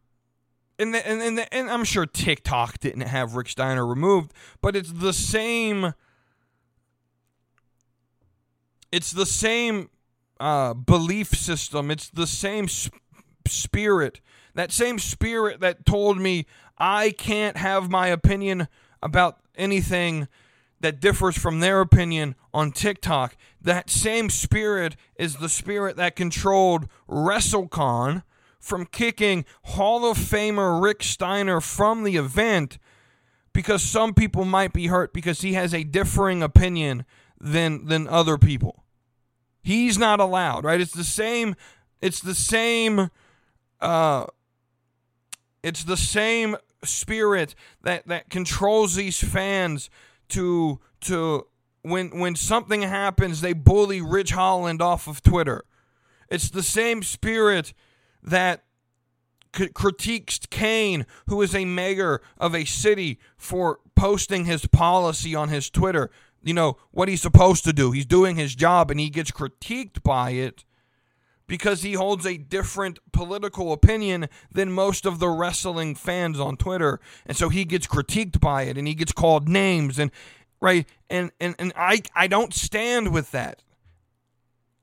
[0.82, 4.74] And, the, and, and, the, and I'm sure TikTok didn't have Rick Steiner removed, but
[4.74, 5.94] it's the same.
[8.90, 9.90] It's the same
[10.40, 11.90] uh, belief system.
[11.90, 12.98] It's the same sp-
[13.46, 14.20] spirit
[14.54, 16.46] that same spirit that told me
[16.78, 18.68] I can't have my opinion
[19.02, 20.28] about anything
[20.80, 23.36] that differs from their opinion on TikTok.
[23.60, 28.24] That same spirit is the spirit that controlled WrestleCon
[28.62, 32.78] from kicking Hall of Famer Rick Steiner from the event
[33.52, 37.04] because some people might be hurt because he has a differing opinion
[37.40, 38.84] than than other people.
[39.62, 40.80] He's not allowed, right?
[40.80, 41.56] It's the same
[42.00, 43.10] it's the same
[43.80, 44.26] uh
[45.64, 49.90] it's the same spirit that, that controls these fans
[50.28, 51.48] to to
[51.82, 55.64] when when something happens they bully Ridge Holland off of Twitter.
[56.28, 57.74] It's the same spirit
[58.22, 58.64] that
[59.52, 65.68] critiques Kane, who is a mayor of a city, for posting his policy on his
[65.70, 66.10] Twitter.
[66.42, 67.92] You know what he's supposed to do.
[67.92, 70.64] He's doing his job, and he gets critiqued by it
[71.46, 76.98] because he holds a different political opinion than most of the wrestling fans on Twitter.
[77.26, 80.10] And so he gets critiqued by it and he gets called names and
[80.62, 83.62] right and and, and I I don't stand with that.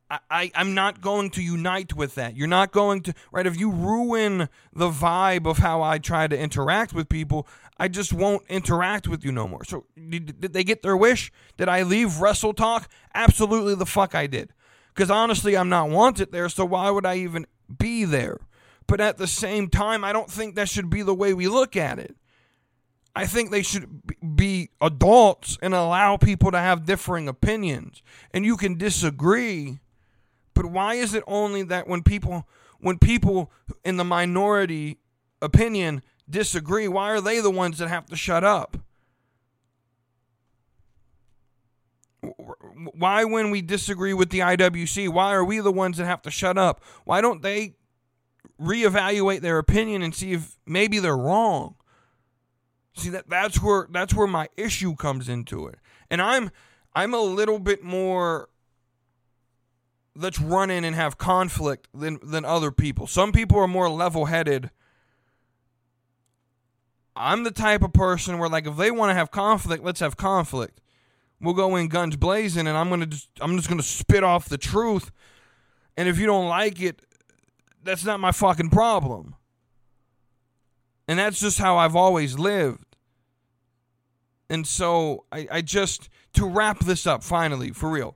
[0.10, 2.36] I, I'm not going to unite with that.
[2.36, 3.46] You're not going to, right?
[3.46, 7.48] If you ruin the vibe of how I try to interact with people,
[7.78, 9.64] I just won't interact with you no more.
[9.64, 11.32] So, did, did they get their wish?
[11.58, 12.90] Did I leave Wrestle Talk?
[13.14, 14.52] Absolutely the fuck I did.
[14.94, 17.46] Because honestly, I'm not wanted there, so why would I even
[17.78, 18.40] be there?
[18.88, 21.76] But at the same time, I don't think that should be the way we look
[21.76, 22.16] at it.
[23.16, 24.02] I think they should
[24.36, 28.02] be adults and allow people to have differing opinions.
[28.34, 29.80] And you can disagree,
[30.60, 32.46] but why is it only that when people
[32.80, 33.50] when people
[33.86, 34.98] in the minority
[35.42, 38.76] opinion disagree, why are they the ones that have to shut up?
[42.94, 46.30] why when we disagree with the IWC, why are we the ones that have to
[46.30, 46.84] shut up?
[47.06, 47.76] Why don't they
[48.62, 51.76] reevaluate their opinion and see if maybe they're wrong?
[52.98, 55.76] See that that's where that's where my issue comes into it.
[56.10, 56.52] And I'm
[56.94, 58.50] I'm a little bit more
[60.16, 63.08] let's run in and have conflict than than other people.
[63.08, 64.70] Some people are more level-headed.
[67.16, 70.18] I'm the type of person where like if they want to have conflict, let's have
[70.18, 70.80] conflict
[71.42, 74.58] we'll go in guns blazing and I'm gonna just I'm just gonna spit off the
[74.58, 75.12] truth.
[75.98, 77.02] And if you don't like it,
[77.84, 79.36] that's not my fucking problem.
[81.08, 82.96] And that's just how I've always lived.
[84.50, 88.16] And so I, I just to wrap this up finally, for real.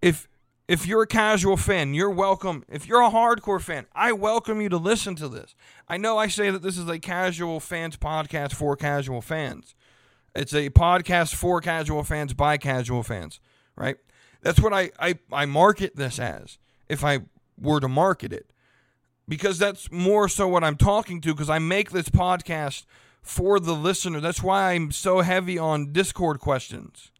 [0.00, 0.28] If
[0.66, 2.64] if you're a casual fan, you're welcome.
[2.68, 5.54] If you're a hardcore fan, I welcome you to listen to this.
[5.88, 9.74] I know I say that this is a casual fans podcast for casual fans.
[10.34, 13.40] It's a podcast for casual fans by casual fans,
[13.76, 13.96] right?
[14.42, 16.58] That's what I, I, I market this as.
[16.88, 17.20] if I
[17.58, 18.50] were to market it.
[19.26, 22.84] Because that's more so what I'm talking to because I make this podcast
[23.22, 24.20] for the listener.
[24.20, 27.10] That's why I'm so heavy on Discord questions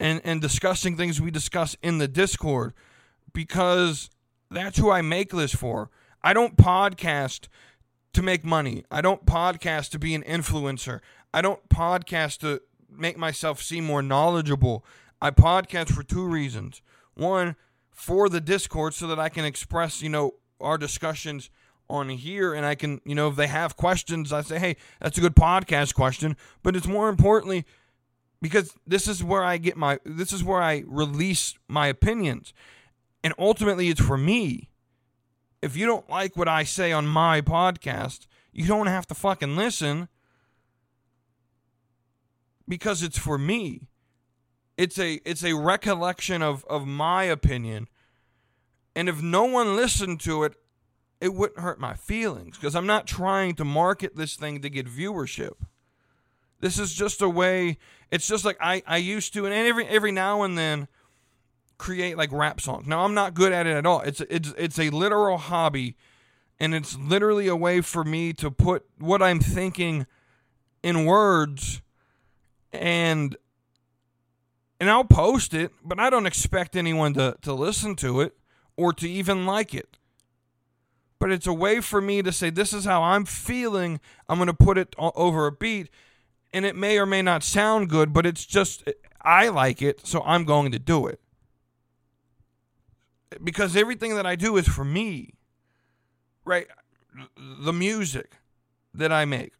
[0.00, 2.72] and and discussing things we discuss in the Discord
[3.32, 4.10] because
[4.50, 5.90] that's who I make this for.
[6.22, 7.48] I don't podcast
[8.12, 8.84] to make money.
[8.90, 11.00] I don't podcast to be an influencer.
[11.32, 14.84] I don't podcast to make myself seem more knowledgeable.
[15.20, 16.80] I podcast for two reasons.
[17.14, 17.56] One,
[17.90, 21.50] for the Discord so that I can express, you know, our discussions
[21.90, 25.18] on here and I can, you know, if they have questions, I say, hey, that's
[25.18, 26.36] a good podcast question.
[26.62, 27.64] But it's more importantly
[28.40, 32.52] because this is where I get my, this is where I release my opinions.
[33.24, 34.70] And ultimately, it's for me.
[35.60, 39.56] If you don't like what I say on my podcast, you don't have to fucking
[39.56, 40.08] listen
[42.68, 43.88] because it's for me.
[44.76, 47.88] It's a it's a recollection of of my opinion.
[48.94, 50.54] And if no one listened to it,
[51.20, 54.86] it wouldn't hurt my feelings because I'm not trying to market this thing to get
[54.86, 55.54] viewership.
[56.60, 57.78] This is just a way.
[58.10, 60.88] It's just like I, I used to, and every every now and then
[61.76, 62.86] create like rap songs.
[62.86, 64.00] Now I'm not good at it at all.
[64.00, 65.96] It's it's it's a literal hobby,
[66.58, 70.06] and it's literally a way for me to put what I'm thinking
[70.82, 71.80] in words,
[72.72, 73.36] and
[74.80, 78.36] and I'll post it, but I don't expect anyone to to listen to it
[78.76, 79.98] or to even like it
[81.18, 84.00] but it's a way for me to say this is how I'm feeling.
[84.28, 85.90] I'm going to put it over a beat
[86.52, 88.88] and it may or may not sound good, but it's just
[89.20, 91.20] I like it, so I'm going to do it.
[93.42, 95.34] Because everything that I do is for me.
[96.44, 96.66] Right?
[97.36, 98.32] The music
[98.94, 99.52] that I make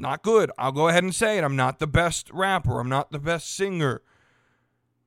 [0.00, 0.50] not good.
[0.58, 1.44] I'll go ahead and say it.
[1.44, 2.80] I'm not the best rapper.
[2.80, 4.02] I'm not the best singer.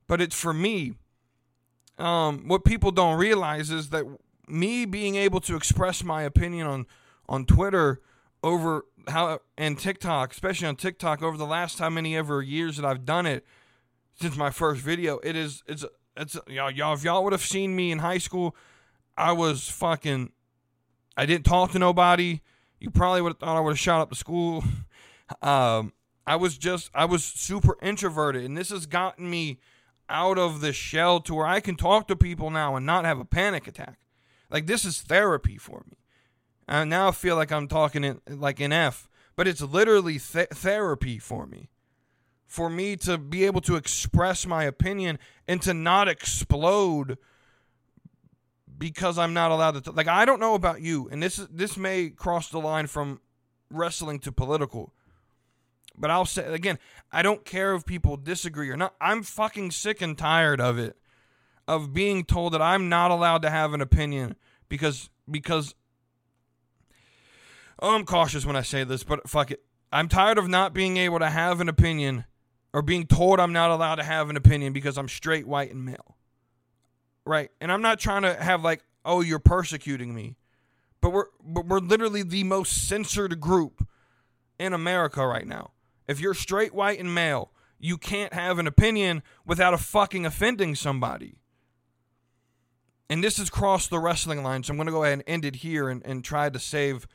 [0.08, 0.94] But it's for me.
[1.98, 4.06] Um, what people don't realize is that
[4.48, 6.86] me being able to express my opinion on
[7.30, 8.02] on Twitter
[8.44, 12.86] over how and TikTok, especially on TikTok, over the last how many ever years that
[12.86, 13.46] I've done it
[14.20, 15.86] since my first video, it is it's
[16.16, 18.56] it's y'all y'all if y'all would have seen me in high school,
[19.18, 20.32] I was fucking
[21.18, 22.42] I didn't talk to nobody.
[22.80, 24.64] You probably would have thought I would have shot up the school.
[25.42, 25.94] Um,
[26.28, 29.60] I was just I was super introverted, and this has gotten me
[30.10, 33.18] out of the shell to where I can talk to people now and not have
[33.18, 33.98] a panic attack.
[34.50, 36.01] Like this is therapy for me.
[36.68, 41.20] And now feel like I'm talking in like an F, but it's literally th- therapy
[41.20, 41.70] for me.
[42.48, 47.18] For me to be able to express my opinion and to not explode
[48.78, 49.82] because I'm not allowed to.
[49.82, 52.88] T- like I don't know about you, and this is this may cross the line
[52.88, 53.22] from
[53.70, 54.94] wrestling to political.
[55.98, 56.80] But I'll say again,
[57.12, 58.96] I don't care if people disagree or not.
[59.00, 60.98] I'm fucking sick and tired of it
[61.68, 64.36] of being told that I'm not allowed to have an opinion
[64.68, 65.76] because because
[67.82, 69.64] oh, I'm cautious when I say this, but fuck it.
[69.92, 72.26] I'm tired of not being able to have an opinion
[72.74, 75.84] or being told I'm not allowed to have an opinion because I'm straight, white, and
[75.84, 76.18] male.
[77.26, 77.52] Right?
[77.60, 80.38] And I'm not trying to have like, oh, you're persecuting me.
[81.02, 83.88] But we're but we're literally the most censored group
[84.60, 85.72] in America right now.
[86.08, 90.76] If you're straight, white, and male, you can't have an opinion without a fucking offending
[90.76, 91.42] somebody
[93.12, 95.44] and this has crossed the wrestling line, so I'm going to go ahead and end
[95.44, 97.06] it here and, and try to save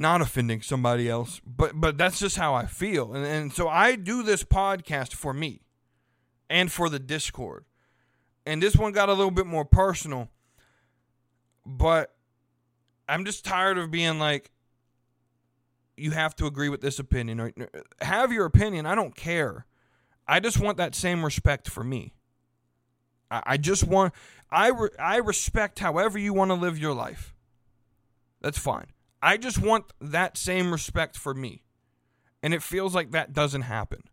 [0.00, 1.40] not offending somebody else.
[1.46, 3.12] But but that's just how I feel.
[3.14, 5.60] And, and so I do this podcast for me
[6.48, 7.64] and for the Discord.
[8.46, 10.28] And this one got a little bit more personal.
[11.66, 12.14] But
[13.08, 14.50] I'm just tired of being like,
[15.96, 17.52] you have to agree with this opinion or
[18.00, 18.86] have your opinion.
[18.86, 19.66] I don't care.
[20.26, 22.14] I just want that same respect for me.
[23.30, 24.14] I, I just want
[24.50, 27.34] I re, I respect however you want to live your life.
[28.40, 28.86] That's fine.
[29.22, 31.64] I just want that same respect for me.
[32.42, 34.04] And it feels like that doesn't happen.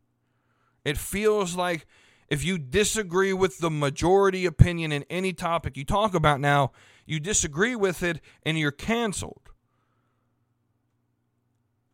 [0.83, 1.85] It feels like
[2.27, 6.71] if you disagree with the majority opinion in any topic you talk about now,
[7.05, 9.49] you disagree with it and you're canceled.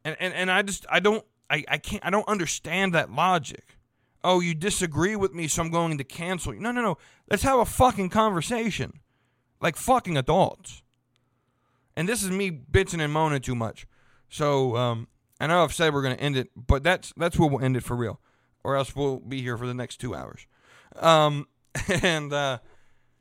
[0.03, 3.77] And and, and I just I don't I, I can't I don't understand that logic
[4.23, 6.59] oh, you disagree with me, so I'm going to cancel you.
[6.59, 6.97] No, no, no.
[7.29, 8.99] Let's have a fucking conversation.
[9.61, 10.82] Like fucking adults.
[11.95, 13.85] And this is me bitching and moaning too much.
[14.29, 15.07] So, um,
[15.39, 17.75] I know I've said we're going to end it, but that's that's where we'll end
[17.75, 18.19] it for real.
[18.63, 20.47] Or else we'll be here for the next two hours.
[20.95, 21.47] Um,
[22.01, 22.59] and uh,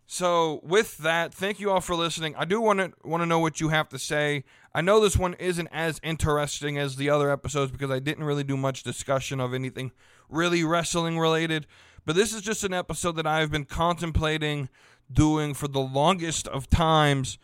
[0.07, 2.37] so with that, thank you all for listening.
[2.37, 4.45] I do want to want to know what you have to say.
[4.75, 8.45] I know this one isn't as interesting as the other episodes because I didn't really
[8.45, 9.91] do much discussion of anything
[10.29, 11.66] really wrestling related.
[12.05, 14.68] But this is just an episode that I've been contemplating
[15.11, 17.39] doing for the longest of times.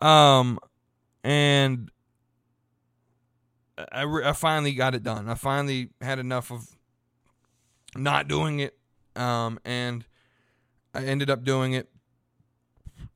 [0.00, 0.58] Um,
[1.22, 1.90] and
[3.92, 5.28] I, re- I finally got it done.
[5.28, 6.66] I finally had enough of
[7.96, 8.76] not doing it.
[9.16, 10.04] Um, and
[10.94, 11.88] I ended up doing it.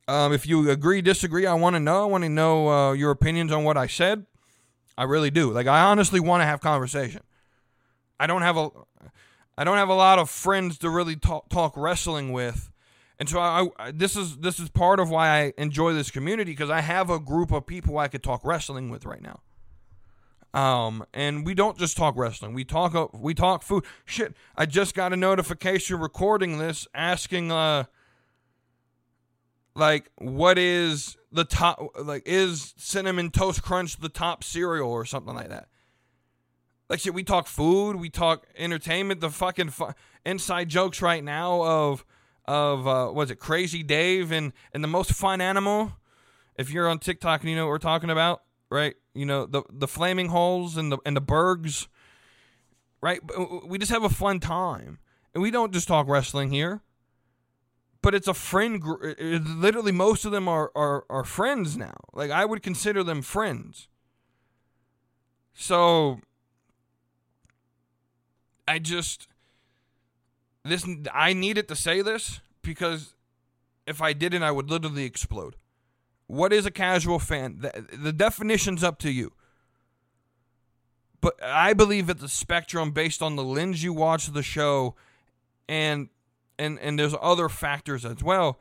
[0.07, 2.03] Um, if you agree, disagree, I want to know.
[2.03, 4.25] I want to know uh, your opinions on what I said.
[4.97, 5.51] I really do.
[5.51, 7.21] Like, I honestly want to have conversation.
[8.19, 8.69] I don't have a,
[9.57, 12.71] I don't have a lot of friends to really talk, talk wrestling with,
[13.19, 16.51] and so I, I this is this is part of why I enjoy this community
[16.51, 19.41] because I have a group of people I could talk wrestling with right now.
[20.53, 22.53] Um, and we don't just talk wrestling.
[22.53, 23.85] We talk uh, we talk food.
[24.05, 27.85] Shit, I just got a notification recording this asking uh
[29.75, 35.35] like what is the top like is cinnamon toast crunch the top cereal or something
[35.35, 35.67] like that.
[36.89, 39.93] Like shit, we talk food, we talk entertainment, the fucking fu-
[40.25, 42.05] inside jokes right now of
[42.47, 45.93] of uh was it Crazy Dave and and the most fun animal.
[46.55, 48.95] If you're on TikTok and you know what we're talking about, right?
[49.13, 51.87] You know the the flaming holes and the and the bergs,
[53.01, 53.19] right?
[53.65, 54.99] We just have a fun time,
[55.33, 56.81] and we don't just talk wrestling here.
[58.01, 59.17] But it's a friend group.
[59.19, 61.95] Literally, most of them are, are are friends now.
[62.13, 63.87] Like I would consider them friends.
[65.53, 66.19] So
[68.67, 69.27] I just
[70.65, 73.13] this I needed to say this because
[73.85, 75.55] if I didn't, I would literally explode.
[76.27, 77.59] What is a casual fan?
[77.59, 79.33] The, the definition's up to you.
[81.21, 84.95] But I believe at the spectrum, based on the lens you watch the show,
[85.67, 86.09] and
[86.57, 88.59] and and there's other factors as well.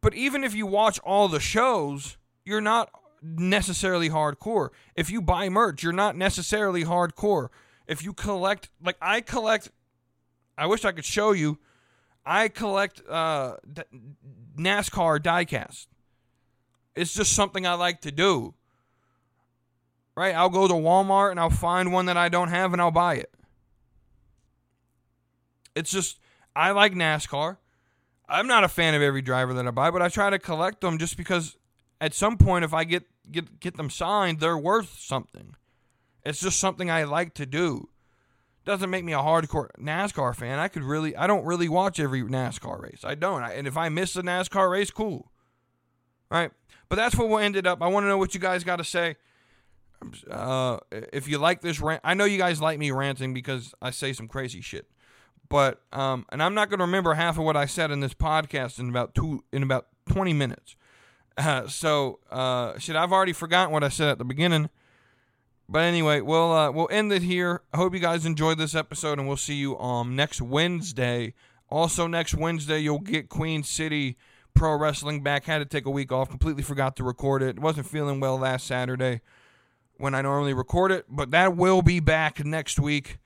[0.00, 2.90] But even if you watch all the shows, you're not
[3.22, 4.70] necessarily hardcore.
[4.96, 7.48] If you buy merch, you're not necessarily hardcore.
[7.86, 9.70] If you collect, like I collect,
[10.56, 11.58] I wish I could show you.
[12.24, 13.56] I collect uh,
[14.56, 15.86] NASCAR diecast.
[16.94, 18.54] It's just something I like to do.
[20.14, 20.34] Right?
[20.34, 23.14] I'll go to Walmart and I'll find one that I don't have and I'll buy
[23.14, 23.32] it.
[25.74, 26.20] It's just,
[26.54, 27.56] I like NASCAR.
[28.28, 30.82] I'm not a fan of every driver that I buy, but I try to collect
[30.82, 31.56] them just because
[32.00, 35.56] at some point, if I get, get, get them signed, they're worth something.
[36.24, 37.88] It's just something I like to do.
[38.64, 40.58] Doesn't make me a hardcore NASCAR fan.
[40.58, 43.00] I could really, I don't really watch every NASCAR race.
[43.02, 43.42] I don't.
[43.42, 45.32] I, and if I miss a NASCAR race, cool.
[46.30, 46.50] Right?
[46.88, 47.82] But that's what we ended up.
[47.82, 49.16] I want to know what you guys got to say.
[50.30, 50.78] Uh,
[51.12, 54.12] if you like this rant, I know you guys like me ranting because I say
[54.12, 54.86] some crazy shit.
[55.48, 58.14] But um, and I'm not going to remember half of what I said in this
[58.14, 60.76] podcast in about two in about 20 minutes.
[61.36, 64.70] Uh, so uh, shit, I've already forgotten what I said at the beginning.
[65.68, 67.62] But anyway, we'll uh, we'll end it here.
[67.72, 71.34] I hope you guys enjoyed this episode, and we'll see you um next Wednesday.
[71.70, 74.16] Also, next Wednesday you'll get Queen City
[74.54, 75.44] Pro Wrestling back.
[75.44, 76.28] Had to take a week off.
[76.28, 77.58] Completely forgot to record it.
[77.58, 79.22] Wasn't feeling well last Saturday
[79.96, 83.18] when I normally record it, but that will be back next week.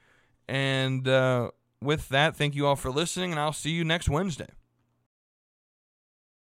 [0.47, 4.49] And uh, with that, thank you all for listening, and I'll see you next Wednesday.